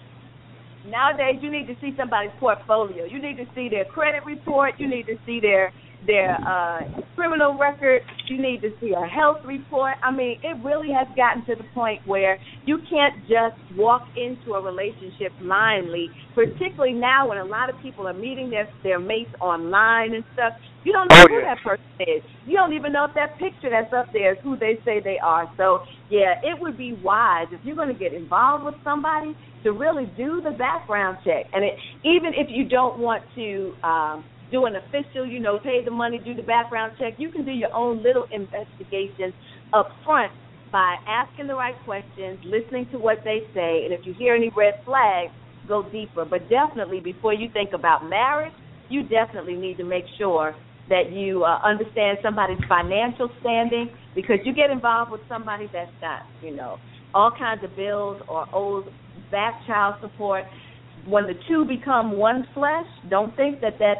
Nowadays, 0.86 1.40
you 1.40 1.50
need 1.50 1.66
to 1.66 1.76
see 1.80 1.94
somebody's 1.96 2.32
portfolio. 2.38 3.04
You 3.04 3.20
need 3.20 3.36
to 3.38 3.46
see 3.54 3.68
their 3.68 3.84
credit 3.84 4.24
report. 4.24 4.74
You 4.78 4.88
need 4.88 5.06
to 5.06 5.16
see 5.24 5.40
their 5.40 5.72
their 6.06 6.36
uh, 6.46 6.80
criminal 7.14 7.56
record. 7.58 8.02
You 8.28 8.40
need 8.40 8.62
to 8.62 8.70
see 8.80 8.92
a 8.96 9.06
health 9.06 9.38
report. 9.44 9.94
I 10.02 10.10
mean, 10.10 10.38
it 10.42 10.56
really 10.64 10.88
has 10.92 11.06
gotten 11.16 11.44
to 11.46 11.54
the 11.54 11.68
point 11.74 12.00
where 12.06 12.38
you 12.64 12.78
can't 12.88 13.20
just 13.28 13.56
walk 13.76 14.02
into 14.16 14.54
a 14.54 14.62
relationship 14.62 15.32
blindly, 15.40 16.08
particularly 16.34 16.94
now 16.94 17.28
when 17.28 17.38
a 17.38 17.44
lot 17.44 17.68
of 17.68 17.76
people 17.82 18.06
are 18.08 18.14
meeting 18.14 18.50
their 18.50 18.68
their 18.82 18.98
mates 18.98 19.30
online 19.40 20.14
and 20.14 20.24
stuff. 20.34 20.54
You 20.84 20.92
don't 20.92 21.08
know 21.10 21.24
Oh, 21.24 21.28
who 21.28 21.38
yeah. 21.38 21.54
that 21.54 21.62
person 21.64 21.84
is. 22.00 22.22
You 22.46 22.56
don't 22.56 22.74
even 22.74 22.92
know 22.92 23.06
if 23.06 23.14
that 23.14 23.38
picture 23.38 23.70
that's 23.70 23.92
up 23.92 24.12
there 24.12 24.32
is 24.34 24.38
who 24.42 24.56
they 24.56 24.78
say 24.84 25.00
they 25.02 25.18
are. 25.22 25.50
So, 25.56 25.80
yeah, 26.10 26.34
it 26.42 26.60
would 26.60 26.76
be 26.76 26.92
wise 27.02 27.46
if 27.52 27.60
you're 27.64 27.76
going 27.76 27.88
to 27.88 27.98
get 27.98 28.12
involved 28.12 28.64
with 28.64 28.74
somebody 28.84 29.34
to 29.62 29.72
really 29.72 30.04
do 30.16 30.42
the 30.42 30.50
background 30.50 31.18
check. 31.24 31.46
And 31.54 31.64
it, 31.64 31.72
even 32.04 32.32
if 32.36 32.48
you 32.50 32.68
don't 32.68 32.98
want 32.98 33.22
to 33.34 33.72
um, 33.82 34.24
do 34.54 34.66
an 34.66 34.76
official, 34.76 35.26
you 35.26 35.40
know, 35.40 35.58
pay 35.58 35.84
the 35.84 35.90
money, 35.90 36.20
do 36.24 36.32
the 36.32 36.42
background 36.42 36.92
check, 36.96 37.14
you 37.18 37.28
can 37.28 37.44
do 37.44 37.50
your 37.50 37.74
own 37.74 38.04
little 38.04 38.24
investigation 38.30 39.34
up 39.72 39.88
front 40.04 40.30
by 40.70 40.94
asking 41.08 41.48
the 41.48 41.54
right 41.54 41.74
questions, 41.84 42.38
listening 42.44 42.86
to 42.92 42.98
what 42.98 43.18
they 43.24 43.40
say, 43.52 43.82
and 43.84 43.92
if 43.92 44.06
you 44.06 44.14
hear 44.14 44.36
any 44.36 44.52
red 44.56 44.74
flags, 44.84 45.32
go 45.66 45.82
deeper. 45.90 46.24
But 46.24 46.48
definitely, 46.48 47.00
before 47.00 47.34
you 47.34 47.48
think 47.52 47.70
about 47.72 48.08
marriage, 48.08 48.52
you 48.88 49.02
definitely 49.02 49.56
need 49.56 49.76
to 49.78 49.84
make 49.84 50.04
sure 50.18 50.54
that 50.88 51.10
you 51.10 51.42
uh, 51.42 51.58
understand 51.64 52.18
somebody's 52.22 52.62
financial 52.68 53.30
standing 53.40 53.90
because 54.14 54.36
you 54.44 54.54
get 54.54 54.70
involved 54.70 55.10
with 55.10 55.22
somebody 55.28 55.68
that's 55.72 55.90
got, 56.00 56.22
you 56.42 56.54
know, 56.54 56.78
all 57.12 57.32
kinds 57.36 57.64
of 57.64 57.74
bills 57.74 58.20
or 58.28 58.46
owes 58.54 58.84
back 59.32 59.54
child 59.66 59.96
support. 60.00 60.44
When 61.06 61.24
the 61.26 61.34
two 61.48 61.64
become 61.64 62.16
one 62.16 62.46
flesh, 62.54 62.86
don't 63.10 63.34
think 63.36 63.60
that 63.60 63.78
that 63.78 63.96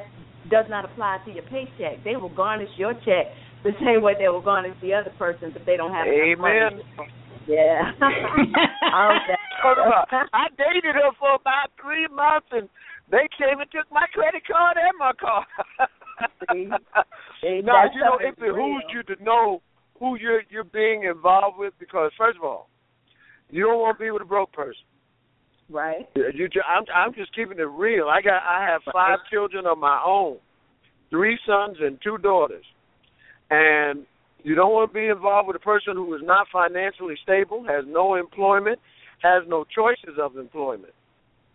does 0.50 0.66
not 0.68 0.84
apply 0.84 1.18
to 1.24 1.32
your 1.32 1.44
paycheck. 1.44 2.04
They 2.04 2.16
will 2.16 2.34
garnish 2.34 2.70
your 2.76 2.94
check 2.94 3.32
the 3.64 3.72
same 3.80 4.02
way 4.02 4.14
they 4.18 4.28
will 4.28 4.42
garnish 4.42 4.76
the 4.82 4.92
other 4.92 5.10
person's 5.18 5.56
if 5.56 5.64
they 5.64 5.76
don't 5.76 5.92
have 5.92 6.06
enough 6.06 6.38
Amen. 6.38 6.84
money. 6.96 7.10
Yeah. 7.48 7.92
That- 8.00 9.38
Talk 9.62 9.78
about, 9.80 10.08
I 10.34 10.48
dated 10.58 10.94
her 10.94 11.10
for 11.18 11.34
about 11.36 11.72
three 11.80 12.06
months, 12.08 12.48
and 12.52 12.68
they 13.10 13.26
came 13.38 13.60
and 13.60 13.70
took 13.72 13.90
my 13.90 14.04
credit 14.12 14.42
card 14.46 14.76
and 14.76 14.92
my 14.98 15.12
car. 15.18 15.46
See? 16.52 16.68
See, 17.40 17.60
no, 17.64 17.72
you 17.92 18.00
know 18.00 18.18
stuff 18.18 18.20
it 18.20 18.28
is 18.28 18.34
behooves 18.38 18.84
real. 18.92 19.02
you 19.08 19.14
to 19.16 19.24
know 19.24 19.62
who 19.98 20.16
you're 20.18 20.42
you're 20.50 20.64
being 20.64 21.04
involved 21.04 21.58
with 21.58 21.72
because 21.78 22.10
first 22.18 22.36
of 22.36 22.44
all, 22.44 22.68
you 23.50 23.64
don't 23.64 23.80
want 23.80 23.98
to 23.98 24.04
be 24.04 24.10
with 24.10 24.20
a 24.22 24.26
broke 24.26 24.52
person. 24.52 24.84
Right. 25.70 26.08
You, 26.14 26.48
I'm 26.68 26.84
I'm 26.94 27.14
just 27.14 27.34
keeping 27.34 27.58
it 27.58 27.62
real. 27.62 28.06
I 28.08 28.20
got 28.20 28.42
I 28.42 28.66
have 28.70 28.82
five 28.92 29.18
children 29.32 29.66
of 29.66 29.78
my 29.78 30.02
own, 30.06 30.36
three 31.10 31.38
sons 31.46 31.78
and 31.80 31.98
two 32.04 32.18
daughters, 32.18 32.64
and 33.50 34.04
you 34.42 34.54
don't 34.54 34.72
want 34.72 34.90
to 34.90 34.94
be 34.94 35.06
involved 35.06 35.48
with 35.48 35.56
a 35.56 35.60
person 35.60 35.94
who 35.94 36.14
is 36.14 36.20
not 36.22 36.46
financially 36.52 37.14
stable, 37.22 37.64
has 37.66 37.84
no 37.88 38.14
employment, 38.14 38.78
has 39.22 39.42
no 39.48 39.64
choices 39.64 40.18
of 40.20 40.36
employment. 40.36 40.92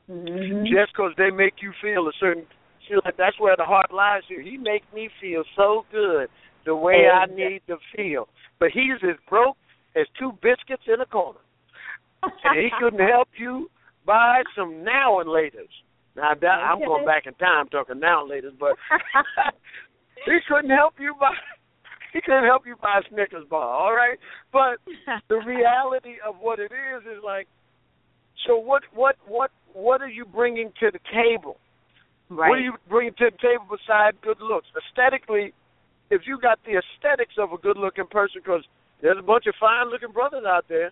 Mm-hmm. 0.09 0.65
Just 0.65 0.91
because 0.91 1.11
they 1.17 1.29
make 1.29 1.61
you 1.61 1.71
feel 1.79 2.07
a 2.07 2.11
certain, 2.19 2.45
feel 2.89 3.01
like 3.05 3.15
that's 3.15 3.39
where 3.39 3.55
the 3.55 3.63
heart 3.63 3.93
lies 3.93 4.23
here. 4.27 4.41
He 4.41 4.57
make 4.57 4.81
me 4.91 5.09
feel 5.21 5.43
so 5.55 5.85
good 5.91 6.29
the 6.65 6.75
way 6.75 7.05
I 7.13 7.27
need 7.27 7.61
to 7.67 7.77
feel, 7.95 8.27
but 8.59 8.69
he's 8.73 8.97
as 9.07 9.17
broke 9.29 9.55
as 9.95 10.07
two 10.17 10.31
biscuits 10.41 10.83
in 10.91 10.99
a 10.99 11.05
corner, 11.05 11.39
and 12.23 12.57
he 12.57 12.69
couldn't 12.81 13.07
help 13.07 13.27
you 13.37 13.69
buy 14.09 14.41
some 14.57 14.83
now 14.83 15.19
and 15.19 15.29
laters. 15.29 15.69
Now 16.15 16.33
that, 16.41 16.47
I'm 16.47 16.79
going 16.79 17.05
back 17.05 17.27
in 17.27 17.35
time 17.35 17.67
talking 17.69 17.99
now 17.99 18.23
and 18.23 18.31
laters, 18.31 18.57
but 18.59 18.73
he 20.25 20.39
couldn't 20.49 20.71
help 20.71 20.95
you 20.99 21.13
buy. 21.19 21.29
He 22.11 22.21
couldn't 22.21 22.45
help 22.45 22.65
you 22.65 22.73
buy 22.81 23.01
a 23.05 23.13
Snickers 23.13 23.45
bar, 23.47 23.69
all 23.69 23.93
right? 23.93 24.17
But 24.51 24.81
the 25.29 25.35
reality 25.45 26.17
of 26.27 26.37
what 26.41 26.57
it 26.57 26.71
is 26.73 27.03
is 27.05 27.21
like, 27.23 27.45
so 28.47 28.57
what? 28.57 28.81
What? 28.95 29.15
What? 29.27 29.51
What 29.73 30.01
are 30.01 30.09
you 30.09 30.25
bringing 30.25 30.73
to 30.79 30.89
the 30.89 30.97
table? 31.13 31.57
Right. 32.27 32.49
What 32.49 32.57
are 32.57 32.65
you 32.65 32.73
bringing 32.89 33.13
to 33.19 33.29
the 33.29 33.37
table 33.37 33.69
besides 33.69 34.17
good 34.23 34.41
looks? 34.41 34.65
Aesthetically, 34.73 35.53
if 36.09 36.23
you 36.25 36.39
got 36.41 36.57
the 36.65 36.81
aesthetics 36.81 37.37
of 37.37 37.53
a 37.53 37.61
good-looking 37.61 38.09
person, 38.09 38.41
because 38.41 38.65
there's 39.03 39.19
a 39.19 39.21
bunch 39.21 39.45
of 39.45 39.53
fine-looking 39.59 40.11
brothers 40.11 40.45
out 40.49 40.65
there, 40.67 40.89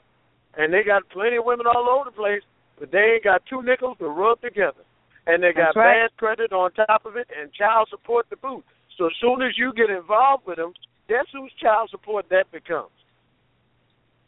and 0.55 0.71
they 0.71 0.83
got 0.85 1.09
plenty 1.09 1.37
of 1.37 1.45
women 1.45 1.65
all 1.65 1.89
over 1.89 2.11
the 2.11 2.15
place, 2.15 2.45
but 2.79 2.91
they 2.91 3.17
ain't 3.17 3.23
got 3.23 3.41
two 3.49 3.61
nickels 3.61 3.97
to 3.99 4.07
rub 4.07 4.41
together, 4.41 4.85
and 5.25 5.41
they 5.41 5.53
got 5.53 5.75
right. 5.75 6.07
bad 6.07 6.17
credit 6.17 6.51
on 6.51 6.71
top 6.73 7.05
of 7.05 7.15
it, 7.15 7.27
and 7.39 7.51
child 7.53 7.87
support 7.89 8.29
to 8.29 8.37
boot. 8.37 8.63
So 8.97 9.05
as 9.07 9.13
soon 9.21 9.41
as 9.41 9.57
you 9.57 9.73
get 9.73 9.89
involved 9.89 10.45
with 10.47 10.57
them, 10.57 10.73
guess 11.07 11.25
whose 11.31 11.51
child 11.61 11.89
support 11.89 12.25
that 12.29 12.51
becomes? 12.51 12.93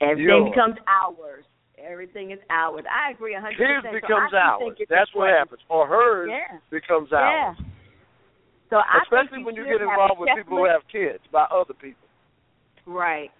Everything 0.02 0.26
Yours. 0.26 0.52
becomes 0.54 0.76
ours. 0.88 1.46
Everything 1.78 2.32
is 2.32 2.40
ours. 2.50 2.84
I 2.86 3.12
agree 3.12 3.36
a 3.36 3.42
hundred 3.42 3.58
His 3.58 3.84
becomes 3.92 4.32
so 4.32 4.38
ours. 4.38 4.78
That's 4.90 5.10
what 5.14 5.30
happens. 5.30 5.62
Or 5.70 5.88
hers 5.88 6.30
Yeah. 6.30 6.60
becomes 6.70 7.10
Yeah. 7.12 7.56
ours. 7.56 7.58
So 8.70 8.78
I 8.78 9.02
Especially 9.04 9.44
when 9.44 9.56
you 9.56 9.66
get 9.66 9.82
involved 9.82 10.20
with 10.20 10.30
people 10.36 10.58
who 10.58 10.66
have 10.66 10.88
kids 10.88 11.26
by 11.32 11.44
other 11.46 11.74
people. 11.74 12.08
Right. 12.86 13.32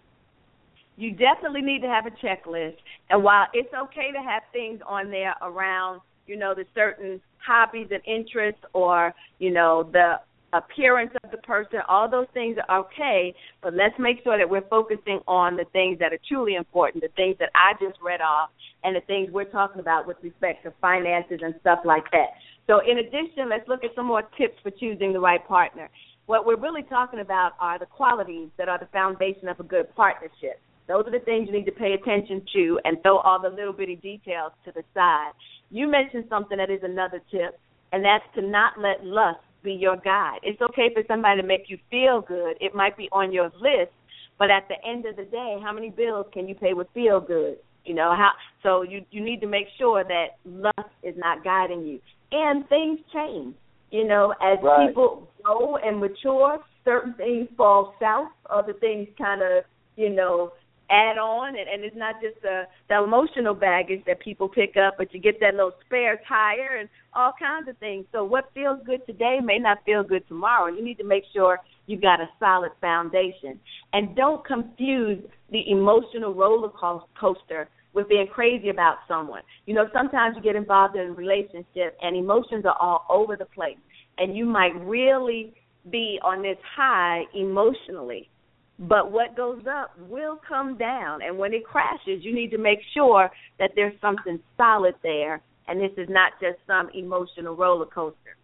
You 1.00 1.12
definitely 1.12 1.62
need 1.62 1.82
to 1.84 1.88
have 1.88 2.06
a 2.06 2.12
checklist. 2.12 2.76
And 3.10 3.24
while 3.24 3.48
it's 3.54 3.74
okay 3.74 4.12
to 4.12 4.20
have 4.20 4.44
things 4.52 4.82
on 4.86 5.10
there 5.10 5.34
around, 5.42 6.02
you 6.28 6.36
know, 6.36 6.54
the 6.54 6.66
certain 6.76 7.22
hobbies 7.38 7.88
and 7.90 8.02
interests 8.06 8.60
or, 8.74 9.14
you 9.38 9.50
know, 9.50 9.90
the 9.94 10.16
appearance 10.52 11.12
of 11.24 11.32
the 11.32 11.38
person, 11.38 11.80
all 11.88 12.10
those 12.10 12.28
things 12.34 12.58
are 12.68 12.80
okay, 12.80 13.34
but 13.64 13.74
let's 13.74 13.96
make 13.98 14.22
sure 14.26 14.38
that 14.38 14.50
we're 14.50 14.68
focusing 14.68 15.22
on 15.26 15.56
the 15.56 15.64
things 15.72 16.00
that 16.00 16.12
are 16.12 16.20
truly 16.28 16.56
important, 16.56 17.02
the 17.02 17.10
things 17.16 17.38
that 17.40 17.50
I 17.56 17.80
just 17.80 17.98
read 18.04 18.20
off, 18.20 18.50
and 18.84 18.94
the 18.94 19.02
things 19.08 19.30
we're 19.32 19.46
talking 19.46 19.80
about 19.80 20.06
with 20.06 20.18
respect 20.22 20.64
to 20.66 20.74
finances 20.82 21.40
and 21.42 21.56
stuff 21.62 21.80
like 21.86 22.12
that. 22.12 22.36
So, 22.68 22.80
in 22.80 22.98
addition, 22.98 23.48
let's 23.50 23.68
look 23.70 23.86
at 23.86 23.92
some 23.96 24.06
more 24.06 24.24
tips 24.38 24.56
for 24.62 24.72
choosing 24.72 25.14
the 25.14 25.20
right 25.22 25.46
partner. 25.48 25.90
What 26.26 26.46
we're 26.46 26.60
really 26.60 26.84
talking 26.84 27.22
about 27.22 27.54
are 27.62 27.80
the 27.80 27.86
qualities 27.86 28.50
that 28.58 28.68
are 28.68 28.78
the 28.78 28.90
foundation 28.92 29.48
of 29.48 29.62
a 29.62 29.64
good 29.64 29.96
partnership. 29.96 30.60
Those 30.90 31.06
are 31.06 31.12
the 31.12 31.24
things 31.24 31.48
you 31.48 31.54
need 31.54 31.68
to 31.68 31.72
pay 31.72 31.94
attention 31.94 32.42
to 32.54 32.80
and 32.84 32.98
throw 33.04 33.20
all 33.20 33.40
the 33.40 33.50
little 33.50 33.74
bitty 33.74 33.96
details 33.98 34.52
to 34.66 34.72
the 34.72 34.82
side. 34.96 35.32
You 35.70 35.88
mentioned 35.88 36.26
something 36.30 36.58
that 36.58 36.72
is 36.72 36.82
another 36.82 37.22
tip, 37.30 37.60
and 37.94 38.04
that's 38.04 38.24
to 38.34 38.42
not 38.42 38.74
let 38.80 39.06
lust 39.06 39.40
be 39.64 39.74
your 39.74 39.98
guide. 39.98 40.40
It's 40.42 40.60
okay 40.62 40.90
for 40.92 41.04
somebody 41.08 41.40
to 41.42 41.48
make 41.48 41.66
you 41.68 41.78
feel 41.92 42.22
good. 42.22 42.56
It 42.60 42.74
might 42.74 42.98
be 42.98 43.08
on 43.12 43.32
your 43.32 43.52
list, 43.62 43.94
but 44.40 44.50
at 44.50 44.68
the 44.68 44.76
end 44.84 45.06
of 45.06 45.16
the 45.16 45.26
day, 45.26 45.58
how 45.62 45.72
many 45.72 45.92
bills 45.92 46.26
can 46.34 46.48
you 46.48 46.56
pay 46.56 46.74
with 46.74 46.88
feel 46.96 47.20
good? 47.20 47.58
You 47.86 47.94
know 47.94 48.16
how 48.16 48.32
so 48.64 48.82
you 48.82 49.06
you 49.12 49.24
need 49.24 49.42
to 49.42 49.48
make 49.48 49.68
sure 49.78 50.04
that 50.04 50.38
lust 50.44 50.90
is 51.04 51.16
not 51.18 51.44
guiding 51.44 51.86
you. 51.86 52.00
And 52.32 52.68
things 52.68 53.00
change. 53.14 53.56
You 53.92 54.08
know, 54.08 54.34
as 54.42 54.60
right. 54.64 54.88
people 54.88 55.28
grow 55.44 55.78
and 55.78 56.00
mature, 56.00 56.60
certain 56.84 57.14
things 57.14 57.48
fall 57.58 57.96
south, 58.00 58.30
other 58.50 58.74
things 58.74 59.08
kind 59.18 59.42
of, 59.42 59.64
you 59.96 60.10
know, 60.10 60.52
add 60.90 61.18
on 61.18 61.50
and, 61.50 61.70
and 61.70 61.84
it's 61.84 61.96
not 61.96 62.16
just 62.22 62.42
the 62.42 62.64
the 62.88 63.04
emotional 63.04 63.54
baggage 63.54 64.02
that 64.08 64.20
people 64.20 64.50
pick 64.50 64.76
up 64.76 64.96
but 64.98 65.14
you 65.14 65.20
get 65.20 65.40
that 65.40 65.54
little 65.54 65.74
spare 65.86 66.20
tire 66.28 66.78
and 66.80 66.90
all 67.14 67.34
kinds 67.40 67.68
of 67.68 67.78
things. 67.78 68.06
So 68.12 68.24
what 68.24 68.52
feels 68.54 68.80
good 68.86 69.06
today 69.06 69.40
may 69.44 69.60
not 69.60 69.80
feel 69.86 70.04
good 70.04 70.28
tomorrow 70.28 70.68
and 70.68 70.78
you 70.78 70.84
need 70.84 70.98
to 70.98 71.04
make 71.04 71.24
sure 71.34 71.60
you 71.88 72.00
got 72.00 72.20
a 72.20 72.30
solid 72.40 72.72
foundation. 72.82 73.60
And 73.94 74.16
don't 74.16 74.46
confuse 74.46 75.24
the 75.52 75.70
emotional 75.70 76.34
roller 76.34 76.70
coaster 77.20 77.70
with 77.94 78.08
being 78.08 78.28
crazy 78.28 78.70
about 78.70 78.98
someone. 79.08 79.42
You 79.66 79.74
know 79.74 79.88
sometimes 79.94 80.36
you 80.36 80.44
get 80.44 80.56
involved 80.56 80.96
in 80.96 81.08
a 81.08 81.12
relationship 81.12 81.98
and 82.02 82.16
emotions 82.16 82.66
are 82.66 82.78
all 82.80 83.06
over 83.10 83.36
the 83.36 83.46
place 83.46 83.78
and 84.18 84.36
you 84.36 84.46
might 84.46 84.74
really 84.82 85.54
be 85.90 86.20
on 86.24 86.42
this 86.42 86.58
high 86.76 87.24
emotionally 87.34 88.30
but 88.80 89.12
what 89.12 89.36
goes 89.36 89.64
up 89.70 89.92
will 90.10 90.40
come 90.48 90.78
down. 90.78 91.22
And 91.22 91.38
when 91.38 91.54
it 91.54 91.66
crashes, 91.66 92.24
you 92.24 92.34
need 92.34 92.52
to 92.52 92.58
make 92.58 92.80
sure 92.94 93.30
that 93.60 93.72
there's 93.76 94.00
something 94.00 94.40
solid 94.58 94.96
there 95.04 95.42
and 95.68 95.80
this 95.80 95.92
is 95.98 96.08
not 96.10 96.34
just 96.42 96.58
some 96.66 96.90
emotional 96.96 97.56
roller 97.56 97.86
coaster. 97.86 98.36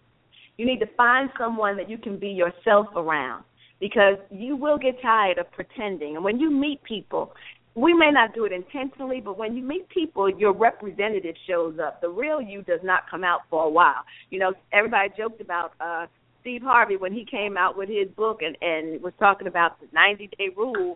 You 0.58 0.66
need 0.66 0.80
to 0.80 0.88
find 0.96 1.30
someone 1.40 1.76
that 1.78 1.90
you 1.90 1.98
can 1.98 2.20
be 2.20 2.30
yourself 2.30 2.88
around 2.96 3.44
because 3.80 4.18
you 4.30 4.56
will 4.56 4.78
get 4.78 5.02
tired 5.02 5.38
of 5.38 5.52
pretending. 5.52 6.16
And 6.16 6.24
when 6.24 6.40
you 6.40 6.52
meet 6.52 6.84
people, 6.84 7.34
we 7.74 7.94
may 7.94 8.10
not 8.12 8.34
do 8.34 8.46
it 8.46 8.54
intentionally, 8.54 9.22
but 9.24 9.38
when 9.38 9.58
you 9.58 9.64
meet 9.64 9.90
people, 9.90 10.30
your 10.30 10.54
representative 10.54 11.36
shows 11.48 11.78
up. 11.84 12.00
The 12.00 12.10
real 12.10 12.42
you 12.42 12.62
does 12.62 12.80
not 12.84 13.02
come 13.10 13.24
out 13.24 13.42
for 13.50 13.66
a 13.66 13.70
while. 13.70 14.06
You 14.30 14.40
know, 14.40 14.54
everybody 14.72 15.10
joked 15.18 15.42
about 15.42 15.74
uh 15.82 16.06
Steve 16.46 16.62
Harvey 16.62 16.96
when 16.96 17.12
he 17.12 17.26
came 17.26 17.58
out 17.58 17.76
with 17.76 17.90
his 17.90 18.08
book 18.16 18.42
and 18.46 18.56
and 18.62 19.02
was 19.02 19.14
talking 19.18 19.48
about 19.48 19.80
the 19.82 19.88
90 19.92 20.30
day 20.38 20.50
rule. 20.56 20.96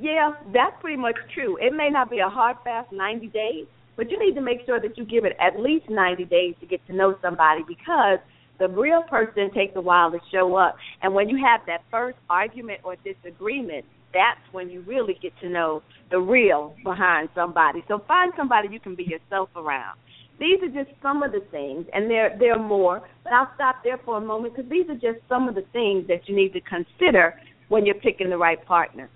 Yeah, 0.00 0.32
that's 0.52 0.74
pretty 0.80 0.96
much 0.96 1.14
true. 1.32 1.56
It 1.58 1.72
may 1.72 1.88
not 1.88 2.10
be 2.10 2.18
a 2.18 2.28
hard 2.28 2.56
fast 2.64 2.90
90 2.90 3.28
days, 3.28 3.66
but 3.96 4.10
you 4.10 4.18
need 4.18 4.34
to 4.34 4.40
make 4.40 4.66
sure 4.66 4.80
that 4.80 4.98
you 4.98 5.04
give 5.04 5.24
it 5.24 5.36
at 5.40 5.60
least 5.60 5.88
90 5.88 6.24
days 6.24 6.56
to 6.60 6.66
get 6.66 6.84
to 6.88 6.96
know 6.96 7.14
somebody 7.22 7.60
because 7.68 8.18
the 8.58 8.68
real 8.68 9.04
person 9.08 9.52
takes 9.54 9.76
a 9.76 9.80
while 9.80 10.10
to 10.10 10.18
show 10.32 10.56
up. 10.56 10.74
And 11.00 11.14
when 11.14 11.28
you 11.28 11.38
have 11.46 11.60
that 11.68 11.84
first 11.88 12.18
argument 12.28 12.80
or 12.82 12.96
disagreement, 13.04 13.84
that's 14.12 14.40
when 14.50 14.68
you 14.68 14.80
really 14.80 15.16
get 15.22 15.32
to 15.42 15.48
know 15.48 15.82
the 16.10 16.18
real 16.18 16.74
behind 16.82 17.28
somebody. 17.36 17.84
So 17.86 18.02
find 18.08 18.32
somebody 18.36 18.68
you 18.72 18.80
can 18.80 18.96
be 18.96 19.04
yourself 19.04 19.48
around. 19.54 19.96
These 20.42 20.58
are 20.60 20.84
just 20.84 20.90
some 21.00 21.22
of 21.22 21.30
the 21.30 21.38
things, 21.52 21.86
and 21.94 22.10
there 22.10 22.36
there 22.36 22.54
are 22.54 22.58
more. 22.58 23.00
But 23.22 23.32
I'll 23.32 23.54
stop 23.54 23.76
there 23.84 23.98
for 24.04 24.16
a 24.16 24.20
moment 24.20 24.56
because 24.56 24.68
these 24.68 24.88
are 24.88 24.94
just 24.98 25.22
some 25.28 25.46
of 25.48 25.54
the 25.54 25.62
things 25.72 26.08
that 26.08 26.28
you 26.28 26.34
need 26.34 26.52
to 26.54 26.60
consider 26.60 27.38
when 27.68 27.86
you're 27.86 28.02
picking 28.02 28.28
the 28.28 28.36
right 28.36 28.58
partner. 28.66 29.08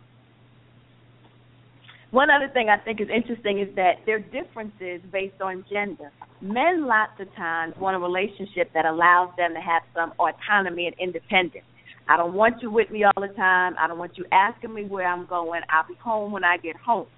One 2.12 2.29
other 2.31 2.49
thing 2.55 2.69
I 2.69 2.79
think 2.79 3.01
is 3.01 3.09
interesting 3.12 3.59
is 3.59 3.75
that 3.75 4.07
there 4.07 4.17
are 4.17 4.21
differences 4.21 5.01
based 5.11 5.43
on 5.43 5.65
gender. 5.69 6.12
Men 6.41 6.87
lots 6.87 7.19
of 7.19 7.27
times 7.35 7.75
want 7.77 7.97
a 7.97 7.99
relationship 7.99 8.71
that 8.75 8.87
allows 8.87 9.31
them 9.37 9.53
to 9.55 9.61
have 9.61 9.83
some 9.97 10.12
autonomy 10.21 10.87
and 10.87 10.95
independence. 11.01 11.67
I 12.09 12.17
don't 12.17 12.35
want 12.35 12.62
you 12.62 12.71
with 12.71 12.89
me 12.93 13.03
all 13.03 13.21
the 13.21 13.35
time. 13.35 13.75
I 13.81 13.89
don't 13.89 13.99
want 13.99 14.17
you 14.17 14.27
asking 14.31 14.73
me 14.73 14.85
where 14.85 15.09
I'm 15.09 15.27
going. 15.27 15.62
I'll 15.71 15.89
be 15.89 15.99
home 16.01 16.31
when 16.31 16.45
I 16.45 16.57
get 16.57 16.77
home. 16.77 17.09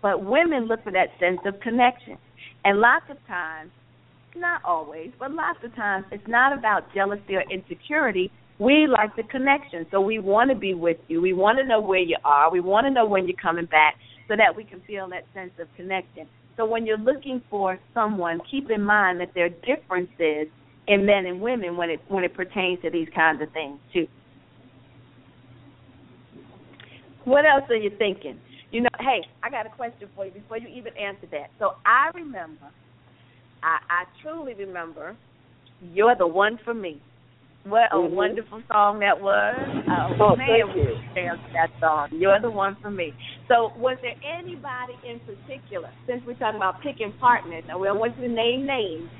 But 0.00 0.24
women 0.24 0.66
look 0.66 0.84
for 0.84 0.92
that 0.92 1.08
sense 1.18 1.40
of 1.44 1.58
connection. 1.58 2.18
And 2.68 2.80
lots 2.80 3.06
of 3.08 3.16
times, 3.26 3.70
not 4.36 4.60
always, 4.62 5.10
but 5.18 5.32
lots 5.32 5.58
of 5.64 5.74
times, 5.74 6.04
it's 6.12 6.28
not 6.28 6.52
about 6.52 6.92
jealousy 6.94 7.34
or 7.34 7.42
insecurity. 7.50 8.30
We 8.58 8.86
like 8.86 9.16
the 9.16 9.22
connection. 9.22 9.86
So 9.90 10.02
we 10.02 10.18
want 10.18 10.50
to 10.50 10.54
be 10.54 10.74
with 10.74 10.98
you. 11.08 11.22
We 11.22 11.32
want 11.32 11.56
to 11.60 11.64
know 11.64 11.80
where 11.80 12.02
you 12.02 12.18
are. 12.26 12.52
We 12.52 12.60
want 12.60 12.86
to 12.86 12.90
know 12.90 13.06
when 13.06 13.26
you're 13.26 13.40
coming 13.40 13.64
back 13.64 13.94
so 14.28 14.34
that 14.36 14.54
we 14.54 14.64
can 14.64 14.82
feel 14.86 15.08
that 15.08 15.24
sense 15.32 15.52
of 15.58 15.66
connection. 15.76 16.28
So 16.58 16.66
when 16.66 16.84
you're 16.84 16.98
looking 16.98 17.40
for 17.48 17.78
someone, 17.94 18.38
keep 18.50 18.70
in 18.70 18.82
mind 18.82 19.18
that 19.20 19.30
there 19.34 19.46
are 19.46 19.48
differences 19.48 20.52
in 20.88 21.06
men 21.06 21.24
and 21.24 21.40
women 21.40 21.74
when 21.74 21.88
it 21.88 22.00
when 22.08 22.22
it 22.22 22.34
pertains 22.34 22.82
to 22.82 22.90
these 22.90 23.08
kinds 23.14 23.40
of 23.40 23.50
things 23.52 23.78
too. 23.94 24.06
What 27.24 27.46
else 27.46 27.64
are 27.70 27.76
you 27.76 27.92
thinking? 27.96 28.38
You 28.70 28.82
know, 28.82 28.88
hey, 29.00 29.24
I 29.42 29.48
got 29.50 29.66
a 29.66 29.70
question 29.70 30.08
for 30.14 30.26
you 30.26 30.32
before 30.32 30.58
you 30.58 30.68
even 30.68 30.92
answer 30.96 31.26
that. 31.32 31.48
So 31.58 31.72
I 31.86 32.10
remember, 32.14 32.68
I, 33.62 33.78
I 33.88 34.04
truly 34.22 34.54
remember, 34.54 35.16
"You're 35.92 36.16
the 36.16 36.26
One 36.26 36.58
for 36.64 36.74
Me." 36.74 37.00
What 37.64 37.92
a 37.92 37.96
mm-hmm. 37.96 38.14
wonderful 38.14 38.62
song 38.68 39.00
that 39.00 39.20
was! 39.20 39.56
Uh, 39.84 40.22
oh, 40.22 40.36
man, 40.36 40.48
thank 40.48 40.76
you. 40.76 40.94
that 41.52 41.68
song. 41.80 42.08
You're 42.12 42.40
the 42.40 42.50
one 42.50 42.76
for 42.80 42.90
me. 42.90 43.12
So, 43.48 43.72
was 43.76 43.98
there 44.00 44.16
anybody 44.24 44.94
in 45.04 45.20
particular? 45.20 45.90
Since 46.06 46.22
we're 46.26 46.38
talking 46.38 46.56
about 46.56 46.80
picking 46.82 47.12
partners, 47.20 47.64
and 47.68 47.80
we 47.80 47.88
don't 47.88 47.98
want 47.98 48.16
you 48.16 48.28
to 48.28 48.32
name 48.32 48.64
names, 48.64 49.10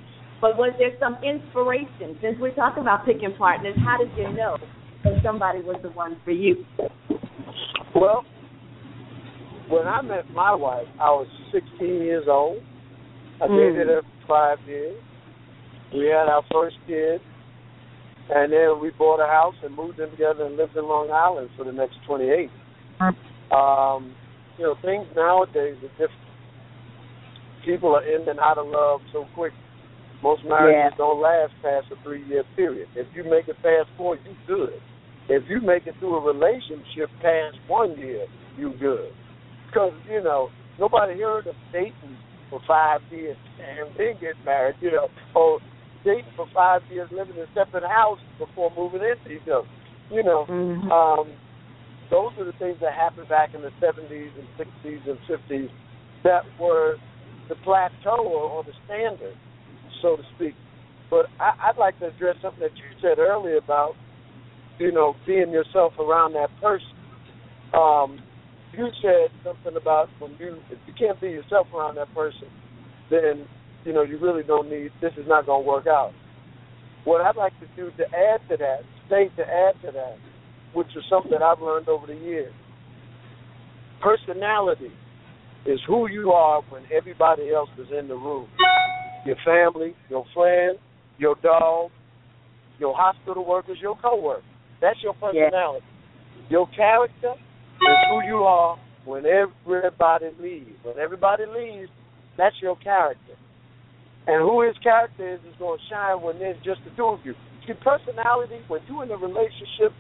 but 0.41 0.57
was 0.57 0.73
there 0.79 0.93
some 1.01 1.19
inspiration? 1.25 2.17
Since 2.23 2.39
we're 2.41 2.55
talking 2.55 2.83
about 2.83 3.05
picking 3.05 3.35
partners, 3.37 3.75
how 3.85 3.99
did 3.99 4.17
you 4.17 4.33
know 4.33 4.57
that 5.05 5.21
somebody 5.25 5.61
was 5.61 5.77
the 5.83 5.91
one 5.91 6.17
for 6.25 6.31
you? 6.31 6.65
Well, 7.95 8.25
when 9.69 9.87
I 9.87 10.03
met 10.03 10.31
my 10.31 10.55
wife, 10.55 10.87
I 11.01 11.11
was 11.11 11.27
16 11.53 11.87
years 11.87 12.25
old. 12.29 12.63
I 13.41 13.47
mm. 13.47 13.57
dated 13.57 13.89
her 13.89 14.03
for 14.03 14.27
five 14.27 14.69
years. 14.69 14.99
We 15.93 16.07
had 16.07 16.29
our 16.29 16.43
first 16.53 16.77
kid, 16.87 17.21
and 18.31 18.53
then 18.53 18.81
we 18.81 18.91
bought 18.91 19.21
a 19.21 19.27
house 19.27 19.55
and 19.63 19.75
moved 19.75 20.01
in 20.01 20.11
together 20.11 20.45
and 20.45 20.57
lived 20.57 20.77
in 20.77 20.85
Long 20.85 21.11
Island 21.11 21.51
for 21.57 21.65
the 21.65 21.73
next 21.73 21.97
28. 22.07 22.51
Um, 23.53 24.15
you 24.59 24.65
know, 24.65 24.75
things 24.83 25.07
nowadays 25.17 25.77
are 25.83 25.93
different. 25.93 26.29
People 27.65 27.95
are 27.95 28.05
in 28.05 28.29
and 28.29 28.39
out 28.41 28.59
of 28.59 28.67
love 28.67 29.01
so 29.13 29.27
quick. 29.35 29.53
Most 30.23 30.43
marriages 30.45 30.93
yeah. 30.93 30.97
don't 30.99 31.21
last 31.23 31.53
past 31.63 31.87
a 31.93 32.03
three-year 32.03 32.43
period. 32.57 32.89
If 32.97 33.07
you 33.15 33.25
make 33.25 33.49
it 33.49 33.57
past 33.63 33.89
four, 33.97 34.17
you 34.17 34.35
good. 34.47 34.81
If 35.29 35.45
you 35.49 35.61
make 35.61 35.87
it 35.87 35.95
through 36.01 36.17
a 36.17 36.21
relationship 36.21 37.09
past 37.23 37.57
one 37.69 37.97
year, 37.99 38.27
you 38.57 38.73
good 38.81 39.13
because 39.69 39.93
you 40.11 40.23
know 40.23 40.49
nobody 40.79 41.21
heard 41.21 41.47
of 41.47 41.55
dating 41.73 42.17
for 42.51 42.61
five 42.67 43.01
years 43.11 43.37
and 43.61 43.89
then 43.97 44.15
get 44.21 44.35
married, 44.45 44.77
you 44.81 44.91
know, 44.91 45.09
or 45.35 45.61
dating 46.05 46.33
for 46.37 46.47
five 46.55 46.81
years, 46.91 47.09
living 47.13 47.37
in 47.37 47.47
separate 47.55 47.85
houses 47.85 48.25
before 48.39 48.73
moving 48.77 49.03
into 49.03 49.31
each 49.31 49.49
other. 49.49 49.69
You 50.11 50.23
know, 50.23 50.47
mm-hmm. 50.49 50.91
um, 50.91 51.29
those 52.11 52.33
are 52.39 52.45
the 52.45 52.57
things 52.59 52.79
that 52.81 52.95
happened 52.95 53.29
back 53.29 53.55
in 53.55 53.61
the 53.61 53.73
70s 53.83 54.31
and 54.39 54.49
60s 54.57 55.09
and 55.09 55.19
50s 55.29 55.69
that 56.25 56.43
were 56.59 56.97
the 57.49 57.55
plateau 57.57 58.25
or, 58.25 58.49
or 58.49 58.65
the 58.65 58.73
standard, 58.87 59.37
so 60.01 60.17
to 60.17 60.23
speak. 60.37 60.55
But 61.11 61.27
I, 61.41 61.69
I'd 61.69 61.79
like 61.79 61.99
to 62.01 62.07
address 62.07 62.37
something 62.43 62.61
that 62.61 62.77
you 62.77 62.85
said 63.03 63.19
earlier 63.19 63.57
about, 63.57 63.95
you 64.79 64.93
know, 64.93 65.15
being 65.27 65.51
yourself 65.51 65.93
around 65.99 66.35
that 66.35 66.49
person. 66.61 66.89
Um, 67.75 68.21
you 68.73 68.89
said 69.03 69.31
something 69.45 69.81
about 69.81 70.09
when 70.19 70.33
you 70.39 70.59
if 70.71 70.79
you 70.87 70.95
can't 70.99 71.21
be 71.21 71.29
yourself 71.29 71.67
around 71.75 71.97
that 71.97 72.13
person, 72.15 72.49
then 73.11 73.47
you 73.85 73.93
know 73.93 74.03
you 74.03 74.19
really 74.19 74.43
don't 74.43 74.71
need. 74.71 74.91
This 75.01 75.13
is 75.17 75.27
not 75.27 75.47
going 75.47 75.65
to 75.65 75.69
work 75.69 75.87
out. 75.87 76.13
What 77.05 77.21
I'd 77.21 77.37
like 77.37 77.53
to 77.61 77.67
do 77.77 77.91
to 77.97 78.05
add 78.05 78.41
to 78.51 78.57
that, 78.59 78.81
state 79.07 79.35
to 79.37 79.43
add 79.43 79.81
to 79.85 79.93
that, 79.93 80.17
which 80.75 80.89
is 80.97 81.03
something 81.09 81.31
that 81.31 81.43
I've 81.43 81.63
learned 81.63 81.89
over 81.89 82.07
the 82.07 82.15
years. 82.15 82.53
Personality 84.03 84.93
is 85.67 85.81
who 85.87 86.09
you 86.09 86.33
are 86.33 86.63
when 86.71 86.83
everybody 86.95 87.51
else 87.51 87.71
is 87.79 87.89
in 87.97 88.09
the 88.09 88.15
room. 88.15 88.49
Your 89.25 89.37
family, 89.45 89.95
your 90.09 90.25
friends, 90.35 90.79
your 91.19 91.37
dog, 91.43 91.91
your 92.79 92.95
hospital 92.97 93.45
workers, 93.45 93.79
your 93.81 93.97
coworkers. 93.97 94.45
That's 94.81 94.99
your 95.03 95.15
personality. 95.15 95.85
Yeah. 95.85 96.51
Your 96.51 96.69
character 96.77 97.35
is 97.81 97.99
who 98.11 98.27
you 98.27 98.43
are 98.45 98.79
when 99.05 99.25
everybody 99.27 100.31
leaves. 100.41 100.77
When 100.83 100.99
everybody 100.99 101.45
leaves, 101.47 101.91
that's 102.37 102.57
your 102.61 102.77
character. 102.77 103.35
And 104.27 104.43
who 104.43 104.61
his 104.67 104.77
character 104.83 105.35
is 105.35 105.41
is 105.41 105.57
going 105.59 105.79
to 105.79 105.85
shine 105.89 106.21
when 106.21 106.39
there's 106.39 106.59
just 106.65 106.81
the 106.85 106.93
two 106.97 107.07
of 107.07 107.21
you. 107.25 107.35
See, 107.67 107.73
personality, 107.81 108.61
when 108.69 108.81
you're 108.89 109.05
in 109.05 109.11
a 109.11 109.17
relationship, 109.17 109.93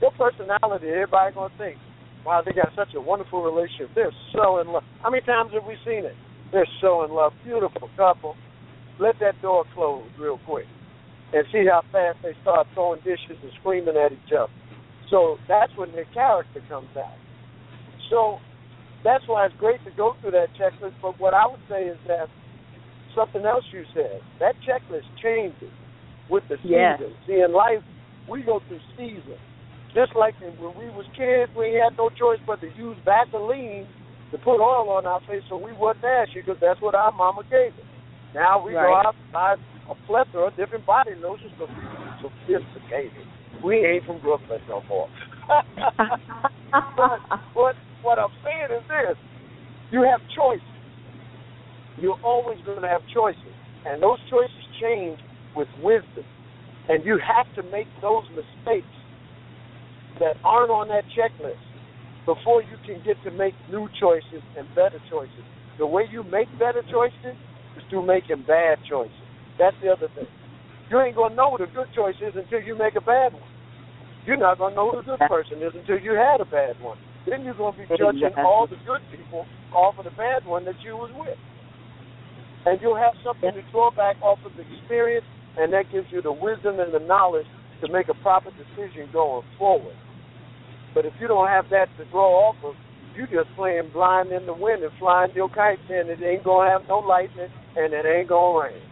your 0.00 0.12
personality, 0.14 0.88
everybody 0.88 1.34
going 1.34 1.50
to 1.50 1.58
think, 1.58 1.76
wow, 2.24 2.42
they 2.44 2.52
got 2.52 2.70
such 2.76 2.94
a 2.94 3.00
wonderful 3.00 3.42
relationship. 3.42 3.90
They're 3.94 4.14
so 4.32 4.60
in 4.60 4.68
love. 4.68 4.84
How 5.02 5.10
many 5.10 5.22
times 5.26 5.52
have 5.54 5.64
we 5.66 5.74
seen 5.84 6.04
it? 6.04 6.14
They're 6.52 6.68
so 6.80 7.04
in 7.04 7.10
love. 7.10 7.32
Beautiful 7.44 7.90
couple. 7.96 8.36
Let 9.00 9.18
that 9.20 9.40
door 9.42 9.64
close 9.74 10.06
real 10.20 10.38
quick 10.46 10.66
and 11.32 11.44
see 11.50 11.66
how 11.66 11.82
fast 11.90 12.18
they 12.22 12.32
start 12.42 12.66
throwing 12.74 13.00
dishes 13.00 13.38
and 13.42 13.50
screaming 13.60 13.96
at 13.96 14.12
each 14.12 14.32
other. 14.32 14.52
So 15.10 15.36
that's 15.48 15.72
when 15.76 15.92
their 15.92 16.06
character 16.12 16.60
comes 16.68 16.88
out. 16.96 17.18
So 18.10 18.38
that's 19.04 19.24
why 19.26 19.46
it's 19.46 19.54
great 19.58 19.84
to 19.84 19.90
go 19.96 20.14
through 20.20 20.32
that 20.32 20.48
checklist. 20.58 20.94
But 21.02 21.20
what 21.20 21.34
I 21.34 21.46
would 21.46 21.60
say 21.68 21.84
is 21.84 21.98
that 22.08 22.28
something 23.14 23.44
else 23.44 23.64
you 23.72 23.84
said. 23.94 24.20
That 24.40 24.54
checklist 24.66 25.06
changes 25.22 25.70
with 26.30 26.44
the 26.48 26.56
season. 26.62 27.14
See, 27.26 27.40
in 27.40 27.52
life, 27.52 27.82
we 28.28 28.42
go 28.42 28.60
through 28.68 28.80
seasons. 28.96 29.40
Just 29.94 30.16
like 30.16 30.34
when 30.40 30.74
we 30.74 30.90
was 30.90 31.06
kids, 31.16 31.52
we 31.56 31.78
had 31.78 31.96
no 31.96 32.10
choice 32.10 32.40
but 32.46 32.60
to 32.60 32.66
use 32.74 32.96
Vaseline 33.04 33.86
to 34.32 34.38
put 34.38 34.58
oil 34.58 34.90
on 34.90 35.06
our 35.06 35.20
face 35.28 35.42
so 35.48 35.56
we 35.56 35.72
wouldn't 35.72 36.04
ashy 36.04 36.42
because 36.42 36.58
that's 36.60 36.80
what 36.82 36.96
our 36.96 37.12
mama 37.12 37.42
gave 37.46 37.70
us. 37.70 37.86
Now 38.34 38.58
we 38.58 38.74
right. 38.74 38.90
go 38.90 38.94
out 38.96 39.14
and 39.14 39.32
buy 39.32 39.54
a 39.88 39.94
plethora 40.10 40.48
of 40.48 40.56
different 40.56 40.84
body 40.84 41.12
lotions 41.14 41.52
because 41.54 41.70
we're 41.70 42.58
sophisticated. 42.58 43.22
We 43.64 43.76
ain't 43.76 44.04
from 44.04 44.20
Brooklyn 44.20 44.60
no 44.68 44.82
more. 44.88 45.08
but 46.96 47.20
what, 47.54 47.74
what 48.02 48.18
I'm 48.18 48.30
saying 48.44 48.78
is 48.78 48.84
this. 48.88 49.16
You 49.90 50.02
have 50.02 50.20
choices 50.36 50.74
you're 52.00 52.18
always 52.24 52.58
going 52.66 52.82
to 52.82 52.88
have 52.88 53.02
choices. 53.12 53.54
And 53.86 54.02
those 54.02 54.18
choices 54.30 54.56
change 54.80 55.18
with 55.56 55.68
wisdom. 55.82 56.24
And 56.88 57.04
you 57.04 57.18
have 57.22 57.48
to 57.56 57.62
make 57.70 57.86
those 58.02 58.24
mistakes 58.30 58.92
that 60.20 60.36
aren't 60.44 60.70
on 60.70 60.88
that 60.88 61.04
checklist 61.16 61.62
before 62.26 62.62
you 62.62 62.76
can 62.84 63.02
get 63.04 63.16
to 63.24 63.30
make 63.36 63.54
new 63.70 63.88
choices 64.00 64.42
and 64.58 64.66
better 64.74 65.00
choices. 65.10 65.44
The 65.78 65.86
way 65.86 66.04
you 66.10 66.22
make 66.24 66.48
better 66.58 66.82
choices 66.90 67.36
is 67.76 67.82
through 67.90 68.06
making 68.06 68.44
bad 68.46 68.78
choices. 68.88 69.12
That's 69.58 69.76
the 69.82 69.90
other 69.90 70.08
thing. 70.14 70.28
You 70.90 71.00
ain't 71.00 71.16
going 71.16 71.30
to 71.30 71.36
know 71.36 71.48
what 71.50 71.60
a 71.60 71.66
good 71.66 71.88
choice 71.94 72.16
is 72.20 72.34
until 72.36 72.60
you 72.60 72.76
make 72.76 72.96
a 72.96 73.00
bad 73.00 73.32
one. 73.32 73.53
You're 74.26 74.40
not 74.40 74.58
going 74.58 74.72
to 74.72 74.76
know 74.76 74.90
who 74.90 74.98
a 74.98 75.02
good 75.02 75.20
person 75.28 75.62
is 75.62 75.72
until 75.74 75.98
you 75.98 76.12
had 76.12 76.40
a 76.40 76.48
bad 76.48 76.80
one. 76.80 76.98
Then 77.28 77.44
you're 77.44 77.54
going 77.54 77.72
to 77.74 77.78
be 77.78 77.86
judging 77.88 78.32
all 78.38 78.66
the 78.68 78.76
good 78.86 79.00
people 79.12 79.44
off 79.72 79.98
of 79.98 80.04
the 80.04 80.16
bad 80.16 80.46
one 80.46 80.64
that 80.64 80.76
you 80.84 80.96
was 80.96 81.10
with 81.14 81.38
and 82.66 82.80
you'll 82.80 82.96
have 82.96 83.14
something 83.24 83.52
to 83.52 83.62
draw 83.70 83.90
back 83.90 84.16
off 84.22 84.38
of 84.44 84.52
the 84.56 84.64
experience, 84.76 85.26
and 85.56 85.72
that 85.72 85.84
gives 85.92 86.06
you 86.10 86.22
the 86.22 86.32
wisdom 86.32 86.80
and 86.80 86.92
the 86.92 87.04
knowledge 87.06 87.46
to 87.82 87.92
make 87.92 88.08
a 88.08 88.14
proper 88.22 88.50
decision 88.52 89.08
going 89.12 89.44
forward. 89.58 89.96
But 90.94 91.04
if 91.04 91.12
you 91.20 91.28
don't 91.28 91.48
have 91.48 91.66
that 91.70 91.86
to 91.98 92.04
draw 92.10 92.50
off 92.50 92.56
of, 92.64 92.74
you 93.16 93.26
just 93.26 93.54
playing 93.56 93.90
blind 93.92 94.32
in 94.32 94.46
the 94.46 94.54
wind 94.54 94.82
and 94.82 94.92
flying 94.98 95.30
your 95.34 95.48
kite, 95.48 95.78
and 95.88 96.08
it 96.08 96.18
ain't 96.22 96.44
gonna 96.44 96.70
have 96.70 96.82
no 96.88 96.98
lightning, 96.98 97.50
and 97.76 97.92
it 97.92 98.04
ain't 98.06 98.28
gonna 98.28 98.58
rain. 98.58 98.82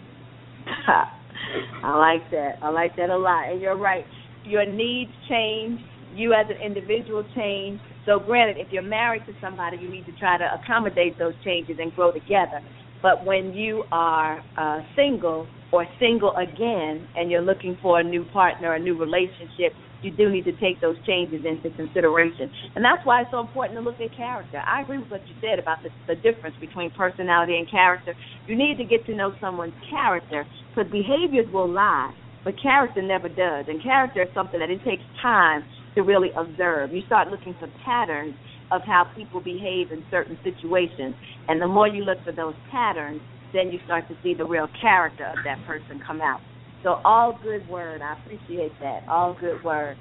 I 1.84 1.96
like 1.96 2.30
that. 2.30 2.58
I 2.62 2.68
like 2.68 2.94
that 2.96 3.10
a 3.10 3.16
lot. 3.16 3.50
And 3.50 3.60
you're 3.60 3.76
right. 3.76 4.04
Your 4.44 4.66
needs 4.66 5.10
change. 5.28 5.80
You 6.14 6.34
as 6.34 6.46
an 6.50 6.60
individual 6.64 7.24
change. 7.34 7.80
So, 8.04 8.18
granted, 8.18 8.56
if 8.58 8.68
you're 8.72 8.82
married 8.82 9.22
to 9.26 9.32
somebody, 9.40 9.78
you 9.80 9.88
need 9.88 10.04
to 10.06 10.12
try 10.18 10.36
to 10.36 10.44
accommodate 10.62 11.18
those 11.18 11.34
changes 11.44 11.76
and 11.80 11.94
grow 11.94 12.12
together. 12.12 12.60
But 13.02 13.24
when 13.24 13.52
you 13.52 13.84
are 13.90 14.40
uh, 14.56 14.80
single 14.94 15.46
or 15.72 15.86
single 15.98 16.32
again 16.36 17.06
and 17.16 17.30
you're 17.30 17.42
looking 17.42 17.76
for 17.82 17.98
a 18.00 18.04
new 18.04 18.24
partner, 18.32 18.74
a 18.74 18.78
new 18.78 18.96
relationship, 18.98 19.72
you 20.02 20.10
do 20.10 20.28
need 20.30 20.44
to 20.44 20.52
take 20.58 20.80
those 20.80 20.96
changes 21.06 21.44
into 21.46 21.74
consideration. 21.76 22.50
And 22.74 22.84
that's 22.84 23.04
why 23.04 23.22
it's 23.22 23.30
so 23.30 23.40
important 23.40 23.78
to 23.78 23.82
look 23.82 24.00
at 24.00 24.14
character. 24.16 24.58
I 24.66 24.82
agree 24.82 24.98
with 24.98 25.10
what 25.10 25.22
you 25.28 25.34
said 25.40 25.58
about 25.58 25.78
the, 25.82 25.90
the 26.06 26.20
difference 26.20 26.56
between 26.60 26.90
personality 26.90 27.56
and 27.56 27.70
character. 27.70 28.14
You 28.46 28.56
need 28.56 28.78
to 28.78 28.84
get 28.84 29.06
to 29.06 29.14
know 29.14 29.32
someone's 29.40 29.74
character 29.90 30.46
because 30.74 30.90
behaviors 30.90 31.46
will 31.52 31.70
lie, 31.70 32.12
but 32.44 32.54
character 32.60 33.02
never 33.02 33.28
does. 33.28 33.66
And 33.68 33.82
character 33.82 34.22
is 34.22 34.28
something 34.34 34.60
that 34.60 34.70
it 34.70 34.80
takes 34.84 35.02
time 35.20 35.62
to 35.94 36.02
really 36.02 36.30
observe. 36.36 36.92
You 36.92 37.02
start 37.06 37.28
looking 37.28 37.54
for 37.58 37.68
patterns 37.84 38.34
of 38.70 38.82
how 38.86 39.04
people 39.14 39.40
behave 39.40 39.92
in 39.92 40.02
certain 40.10 40.38
situations. 40.42 41.14
And 41.48 41.60
the 41.60 41.68
more 41.68 41.86
you 41.86 42.04
look 42.04 42.18
for 42.24 42.32
those 42.32 42.54
patterns, 42.70 43.20
then 43.52 43.68
you 43.68 43.78
start 43.84 44.08
to 44.08 44.16
see 44.22 44.34
the 44.34 44.46
real 44.46 44.68
character 44.80 45.26
of 45.26 45.44
that 45.44 45.58
person 45.66 46.00
come 46.06 46.20
out. 46.20 46.40
So 46.82 47.00
all 47.04 47.38
good 47.42 47.68
word. 47.68 48.00
I 48.02 48.18
appreciate 48.20 48.72
that. 48.80 49.06
All 49.08 49.36
good 49.38 49.62
word. 49.62 49.96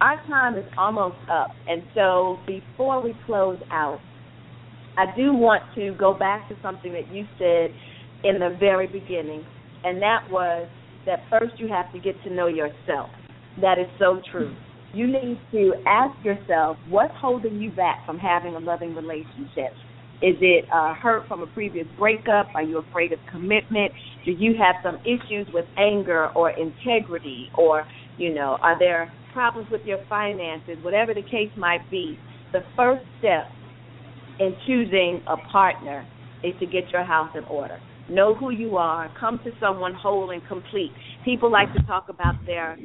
Our 0.00 0.16
time 0.26 0.56
is 0.56 0.64
almost 0.76 1.16
up. 1.30 1.50
And 1.68 1.82
so 1.94 2.38
before 2.46 3.02
we 3.02 3.14
close 3.26 3.58
out, 3.70 4.00
I 4.98 5.14
do 5.14 5.34
want 5.34 5.62
to 5.74 5.94
go 5.98 6.14
back 6.14 6.48
to 6.48 6.56
something 6.62 6.92
that 6.92 7.12
you 7.14 7.24
said 7.38 7.70
in 8.24 8.40
the 8.40 8.56
very 8.58 8.86
beginning, 8.86 9.44
and 9.84 10.00
that 10.00 10.30
was 10.30 10.68
that 11.06 11.20
first 11.30 11.58
you 11.58 11.68
have 11.68 11.90
to 11.92 11.98
get 11.98 12.20
to 12.24 12.30
know 12.32 12.48
yourself. 12.48 13.10
That 13.60 13.78
is 13.78 13.86
so 13.98 14.20
true 14.30 14.54
you 14.96 15.06
need 15.06 15.38
to 15.52 15.74
ask 15.86 16.16
yourself 16.24 16.78
what's 16.88 17.12
holding 17.20 17.60
you 17.60 17.70
back 17.70 18.04
from 18.06 18.18
having 18.18 18.54
a 18.54 18.58
loving 18.58 18.94
relationship. 18.94 19.72
Is 20.22 20.36
it 20.40 20.64
uh, 20.72 20.94
hurt 20.94 21.28
from 21.28 21.42
a 21.42 21.46
previous 21.48 21.86
breakup? 21.98 22.46
Are 22.54 22.62
you 22.62 22.78
afraid 22.78 23.12
of 23.12 23.18
commitment? 23.30 23.92
Do 24.24 24.30
you 24.30 24.54
have 24.58 24.76
some 24.82 24.96
issues 25.04 25.46
with 25.52 25.66
anger 25.76 26.28
or 26.28 26.50
integrity? 26.50 27.50
Or, 27.58 27.86
you 28.16 28.32
know, 28.32 28.56
are 28.62 28.78
there 28.78 29.12
problems 29.34 29.70
with 29.70 29.82
your 29.84 29.98
finances? 30.08 30.78
Whatever 30.80 31.12
the 31.12 31.22
case 31.22 31.50
might 31.58 31.88
be, 31.90 32.18
the 32.52 32.60
first 32.74 33.04
step 33.18 33.48
in 34.40 34.56
choosing 34.66 35.20
a 35.26 35.36
partner 35.52 36.06
is 36.42 36.54
to 36.60 36.64
get 36.64 36.84
your 36.90 37.04
house 37.04 37.30
in 37.36 37.44
order. 37.44 37.78
Know 38.08 38.34
who 38.34 38.50
you 38.50 38.76
are. 38.76 39.10
Come 39.18 39.40
to 39.44 39.50
someone 39.60 39.94
whole 39.94 40.30
and 40.30 40.46
complete. 40.46 40.92
People 41.24 41.50
like 41.50 41.72
to 41.74 41.82
talk 41.82 42.08
about 42.08 42.34
their 42.46 42.78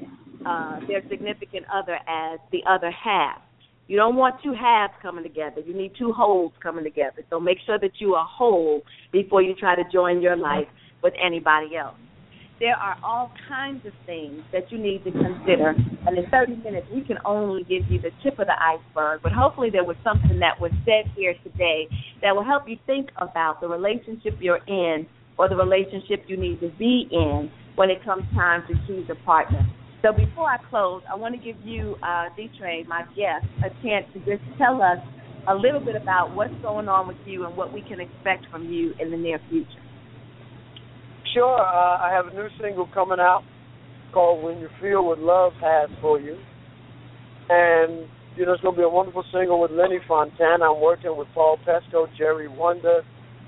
uh, 0.45 0.79
their 0.88 1.03
significant 1.10 1.65
other 1.71 1.97
as 2.07 2.39
the 2.51 2.62
other 2.67 2.91
half. 2.91 3.39
You 3.88 3.97
don't 3.97 4.15
want 4.15 4.36
two 4.43 4.53
halves 4.53 4.93
coming 5.01 5.23
together. 5.23 5.62
You 5.62 5.75
need 5.75 5.91
two 5.97 6.12
wholes 6.13 6.53
coming 6.63 6.84
together. 6.84 7.23
So 7.29 7.39
make 7.39 7.57
sure 7.65 7.77
that 7.77 7.91
you 7.99 8.15
are 8.15 8.25
whole 8.25 8.81
before 9.12 9.41
you 9.41 9.53
try 9.53 9.75
to 9.75 9.84
join 9.91 10.21
your 10.21 10.36
life 10.36 10.67
with 11.03 11.13
anybody 11.23 11.75
else. 11.75 11.95
There 12.62 12.76
are 12.76 12.95
all 13.04 13.32
kinds 13.50 13.88
of 13.88 13.93
things 14.06 14.43
that 14.54 14.71
you 14.71 14.78
need 14.78 15.04
to 15.06 15.12
consider. 15.12 15.74
And 16.06 16.15
in 16.15 16.30
30 16.30 16.58
minutes, 16.58 16.86
we 16.93 17.02
can 17.02 17.17
only 17.26 17.63
give 17.63 17.89
you 17.89 18.00
the 18.00 18.12
tip 18.21 18.38
of 18.38 18.45
the 18.45 18.54
iceberg. 18.54 19.21
But 19.24 19.32
hopefully, 19.32 19.71
there 19.71 19.84
was 19.84 19.97
something 20.04 20.38
that 20.45 20.62
was 20.62 20.69
said 20.86 21.10
here 21.15 21.34
today 21.43 21.89
that 22.21 22.36
will 22.36 22.43
help 22.43 22.69
you 22.69 22.78
think 22.86 23.10
about 23.17 23.62
the 23.62 23.67
relationship 23.67 24.38
you're 24.39 24.62
in 24.67 25.08
or 25.39 25.50
the 25.50 25.56
relationship 25.56 26.26
you 26.28 26.38
need 26.38 26.60
to 26.60 26.69
be 26.78 27.10
in 27.10 27.50
when 27.78 27.89
it 27.89 28.06
comes 28.06 28.26
time 28.36 28.62
to 28.67 28.76
choose 28.86 29.10
a 29.10 29.15
partner. 29.26 29.67
So 30.04 30.13
before 30.13 30.45
I 30.45 30.58
close, 30.69 31.02
I 31.12 31.15
want 31.15 31.34
to 31.34 31.41
give 31.41 31.60
you, 31.65 31.95
uh, 32.04 32.26
D 32.38 32.52
Train, 32.60 32.88
my 32.88 33.06
guest, 33.17 33.50
a 33.65 33.69
chance 33.82 34.06
to 34.13 34.19
just 34.19 34.45
tell 34.60 34.84
us 34.84 35.00
a 35.47 35.56
little 35.56 35.82
bit 35.82 35.95
about 35.95 36.36
what's 36.36 36.54
going 36.62 36.88
on 36.88 37.08
with 37.08 37.17
you 37.26 37.43
and 37.43 37.58
what 37.58 37.74
we 37.74 37.82
can 37.82 38.00
expect 38.00 38.45
from 38.52 38.69
you 38.71 38.93
in 39.00 39.10
the 39.10 39.17
near 39.17 39.39
future. 39.50 39.82
Sure. 41.34 41.60
Uh, 41.60 41.98
I 41.98 42.12
have 42.12 42.28
a 42.28 42.36
new 42.36 42.50
single 42.62 42.88
coming 42.94 43.20
out 43.20 43.44
called 44.13 44.44
When 44.44 44.60
You 44.60 44.67
Feel 44.82 45.06
What 45.06 45.20
Love 45.20 45.54
Has 45.62 45.89
For 46.02 46.20
You. 46.20 46.36
And, 47.50 48.08
you 48.36 48.46
know, 48.46 48.54
it's 48.54 48.62
going 48.62 48.76
to 48.76 48.80
be 48.80 48.84
a 48.84 48.89
wonderful 48.89 49.24
single 49.32 49.62
with 49.62 49.72
Lenny 49.72 50.00
Fontana. 50.08 50.72
I'm 50.72 50.82
working 50.82 51.15
with 51.15 51.28
Paul 51.34 51.58
Pesco, 51.65 52.08
Jerry 52.17 52.50
Wonder, 52.50 53.02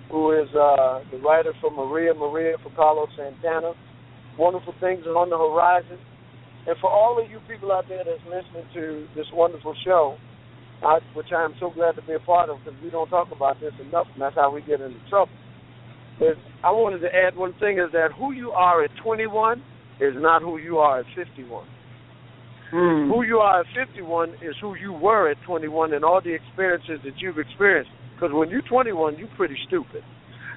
who 0.09 0.31
is 0.31 0.47
uh, 0.55 1.03
the 1.11 1.19
writer 1.19 1.51
for 1.59 1.71
Maria 1.71 2.13
Maria 2.13 2.55
for 2.63 2.71
Carlos 2.71 3.09
Santana. 3.17 3.73
Wonderful 4.37 4.73
things 4.79 5.03
are 5.05 5.17
on 5.17 5.29
the 5.29 5.37
horizon. 5.37 5.99
And 6.67 6.77
for 6.79 6.89
all 6.89 7.19
of 7.21 7.29
you 7.29 7.39
people 7.49 7.71
out 7.71 7.85
there 7.89 8.03
that's 8.05 8.23
listening 8.23 8.63
to 8.73 9.07
this 9.15 9.27
wonderful 9.33 9.75
show, 9.83 10.15
I, 10.81 10.99
which 11.15 11.31
I 11.35 11.43
am 11.43 11.53
so 11.59 11.69
glad 11.69 11.95
to 11.95 12.01
be 12.03 12.13
a 12.13 12.19
part 12.19 12.49
of 12.49 12.59
because 12.63 12.79
we 12.81 12.89
don't 12.89 13.09
talk 13.09 13.27
about 13.35 13.59
this 13.59 13.73
enough, 13.85 14.07
and 14.13 14.21
that's 14.21 14.35
how 14.35 14.53
we 14.53 14.61
get 14.61 14.79
into 14.79 14.99
trouble. 15.09 15.31
Is 16.23 16.37
I 16.63 16.71
wanted 16.71 16.99
to 16.99 17.11
add 17.11 17.35
one 17.35 17.53
thing 17.59 17.77
is 17.77 17.91
that 17.91 18.09
who 18.17 18.31
you 18.31 18.51
are 18.51 18.83
at 18.83 18.91
21 19.03 19.59
is 19.99 20.13
not 20.15 20.41
who 20.41 20.57
you 20.57 20.77
are 20.77 20.99
at 20.99 21.05
51. 21.15 21.67
Mm. 22.73 23.11
Who 23.13 23.23
you 23.23 23.37
are 23.37 23.61
at 23.61 23.67
51 23.75 24.41
is 24.41 24.55
who 24.61 24.75
you 24.75 24.93
were 24.93 25.29
at 25.29 25.37
21 25.45 25.93
and 25.93 26.03
all 26.03 26.21
the 26.23 26.33
experiences 26.33 26.99
that 27.03 27.13
you've 27.19 27.37
experienced. 27.37 27.91
Because 28.15 28.33
when 28.33 28.49
you're 28.49 28.65
21, 28.65 29.17
you're 29.17 29.29
pretty 29.37 29.57
stupid. 29.67 30.01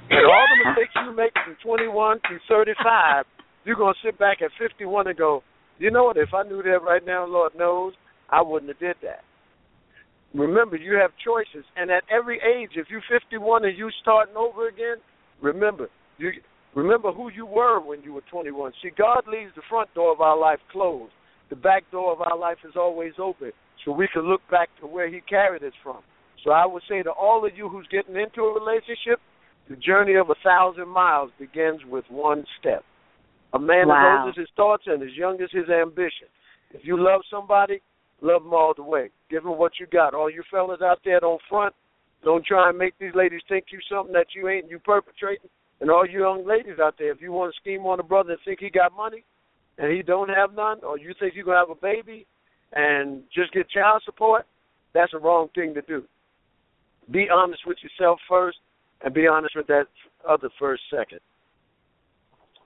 And 0.09 0.25
all 0.25 0.47
the 0.49 0.71
mistakes 0.71 0.95
you 0.95 1.15
make 1.15 1.33
from 1.35 1.57
21 1.63 2.19
to 2.31 2.39
35, 2.49 3.25
you're 3.65 3.77
going 3.77 3.93
to 3.93 4.07
sit 4.07 4.19
back 4.19 4.39
at 4.41 4.51
51 4.59 5.09
and 5.09 5.19
go, 5.19 5.43
You 5.79 5.91
know 5.91 6.05
what? 6.05 6.17
If 6.17 6.33
I 6.33 6.45
knew 6.45 6.63
that 6.63 6.81
right 6.87 7.05
now, 7.05 7.27
Lord 7.27 7.53
knows, 7.59 7.93
I 8.31 8.41
wouldn't 8.41 8.71
have 8.71 8.79
did 8.79 8.97
that. 9.03 9.27
Remember, 10.35 10.77
you 10.77 10.95
have 11.01 11.11
choices, 11.25 11.65
and 11.77 11.91
at 11.91 12.03
every 12.11 12.37
age, 12.37 12.71
if 12.77 12.87
you're 12.91 13.03
51 13.09 13.65
and 13.65 13.77
you 13.77 13.91
starting 14.03 14.37
over 14.37 14.69
again, 14.69 14.97
remember 15.41 15.89
you 16.19 16.31
remember 16.75 17.13
who 17.13 17.31
you 17.31 17.47
were 17.47 17.81
when 17.81 18.03
you 18.03 18.13
were 18.13 18.23
21. 18.31 18.73
See, 18.83 18.91
God 18.97 19.23
leaves 19.27 19.53
the 19.57 19.63
front 19.69 19.93
door 19.95 20.13
of 20.13 20.21
our 20.21 20.39
life 20.39 20.61
closed. 20.71 21.13
The 21.51 21.57
back 21.57 21.85
door 21.91 22.13
of 22.13 22.21
our 22.21 22.37
life 22.37 22.59
is 22.67 22.75
always 22.77 23.13
open, 23.19 23.53
so 23.85 23.93
we 23.93 24.09
can 24.13 24.23
look 24.23 24.41
back 24.51 24.69
to 24.81 24.87
where 24.87 25.09
He 25.09 25.21
carried 25.21 25.63
us 25.63 25.73
from. 25.83 25.99
So 26.45 26.51
I 26.51 26.67
would 26.67 26.83
say 26.89 27.03
to 27.03 27.11
all 27.11 27.47
of 27.47 27.57
you 27.57 27.69
who's 27.69 27.87
getting 27.91 28.17
into 28.17 28.43
a 28.43 28.55
relationship, 28.55 29.21
the 29.69 29.77
journey 29.77 30.15
of 30.15 30.31
a 30.31 30.35
thousand 30.45 30.89
miles 30.89 31.31
begins 31.39 31.81
with 31.89 32.05
one 32.09 32.45
step. 32.61 32.85
A 33.53 33.59
man 33.59 33.89
wow. 33.89 33.97
as 33.97 34.27
old 34.27 34.31
as 34.31 34.41
his 34.41 34.49
thoughts 34.57 34.85
and 34.87 35.03
as 35.03 35.17
young 35.17 35.41
as 35.41 35.51
his 35.51 35.69
ambition. 35.69 36.29
If 36.73 36.83
you 36.85 37.03
love 37.03 37.23
somebody, 37.31 37.81
love 38.21 38.43
them 38.43 38.53
all 38.53 38.75
the 38.77 38.83
way. 38.83 39.11
Give 39.31 39.43
them 39.43 39.57
what 39.57 39.73
you 39.81 39.87
got. 39.87 40.15
All 40.15 40.31
you 40.31 40.43
fellas 40.51 40.81
out 40.83 41.01
there 41.05 41.21
don't 41.21 41.41
front. 41.49 41.75
Don't 42.27 42.45
try 42.45 42.71
and 42.71 42.77
make 42.77 42.99
these 42.99 43.15
ladies 43.15 43.43
think 43.49 43.67
you 43.71 43.79
something 43.89 44.13
that 44.13 44.27
you 44.35 44.49
ain't. 44.49 44.69
You 44.69 44.81
perpetrating. 44.81 45.49
And 45.81 45.89
all 45.89 46.05
you 46.05 46.23
young 46.23 46.45
ladies 46.45 46.81
out 46.83 46.97
there, 46.99 47.13
if 47.13 47.21
you 47.21 47.31
want 47.31 47.55
to 47.55 47.61
scheme 47.61 47.87
on 47.87 48.01
a 48.01 48.03
brother 48.03 48.33
and 48.33 48.41
think 48.45 48.59
he 48.59 48.69
got 48.69 48.97
money 48.97 49.23
and 49.79 49.93
he 49.93 50.03
don't 50.03 50.29
have 50.31 50.53
none, 50.53 50.81
or 50.83 50.99
you 50.99 51.15
think 51.21 51.35
you're 51.37 51.45
gonna 51.45 51.59
have 51.59 51.71
a 51.71 51.81
baby 51.81 52.27
and 52.73 53.23
just 53.33 53.53
get 53.53 53.71
child 53.71 54.03
support, 54.05 54.45
that's 54.93 55.15
a 55.15 55.19
wrong 55.19 55.51
thing 55.55 55.73
to 55.75 55.83
do. 55.83 56.03
Be 57.13 57.29
honest 57.33 57.63
with 57.65 57.79
yourself 57.81 58.19
first, 58.29 58.59
and 59.03 59.15
be 59.15 59.29
honest 59.29 59.55
with 59.55 59.69
that 59.69 59.85
other 60.29 60.49
first 60.59 60.83
second. 60.91 61.21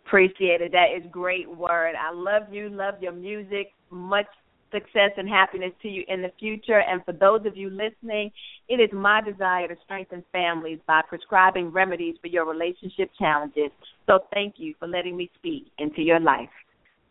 Appreciate 0.06 0.62
it. 0.62 0.72
That 0.72 0.96
is 0.96 1.04
great 1.10 1.54
word. 1.54 1.96
I 2.00 2.14
love 2.14 2.44
you. 2.50 2.70
Love 2.70 2.94
your 3.02 3.12
music. 3.12 3.72
Much 3.90 4.26
success 4.72 5.10
and 5.16 5.28
happiness 5.28 5.72
to 5.82 5.88
you 5.88 6.04
in 6.08 6.22
the 6.22 6.32
future. 6.38 6.80
And 6.80 7.04
for 7.04 7.12
those 7.12 7.46
of 7.46 7.56
you 7.56 7.70
listening, 7.70 8.30
it 8.68 8.80
is 8.80 8.90
my 8.92 9.20
desire 9.20 9.68
to 9.68 9.76
strengthen 9.84 10.24
families 10.32 10.78
by 10.86 11.02
prescribing 11.08 11.70
remedies 11.70 12.16
for 12.20 12.28
your 12.28 12.46
relationship 12.46 13.10
challenges. 13.18 13.70
So 14.06 14.20
thank 14.32 14.54
you 14.58 14.74
for 14.78 14.88
letting 14.88 15.16
me 15.16 15.30
speak 15.36 15.66
into 15.78 16.02
your 16.02 16.20
life. 16.20 16.48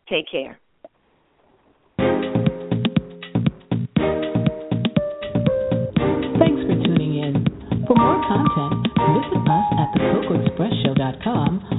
Take 0.10 0.26
care. 0.32 0.60
Thanks 6.40 6.62
for 6.66 6.76
tuning 6.84 7.20
in. 7.24 7.46
For 7.88 7.96
more 7.96 8.22
content, 8.28 8.88
visit 8.98 9.44
us 9.50 9.66
at 9.78 9.90
thecocoexpressshow.com, 9.96 11.79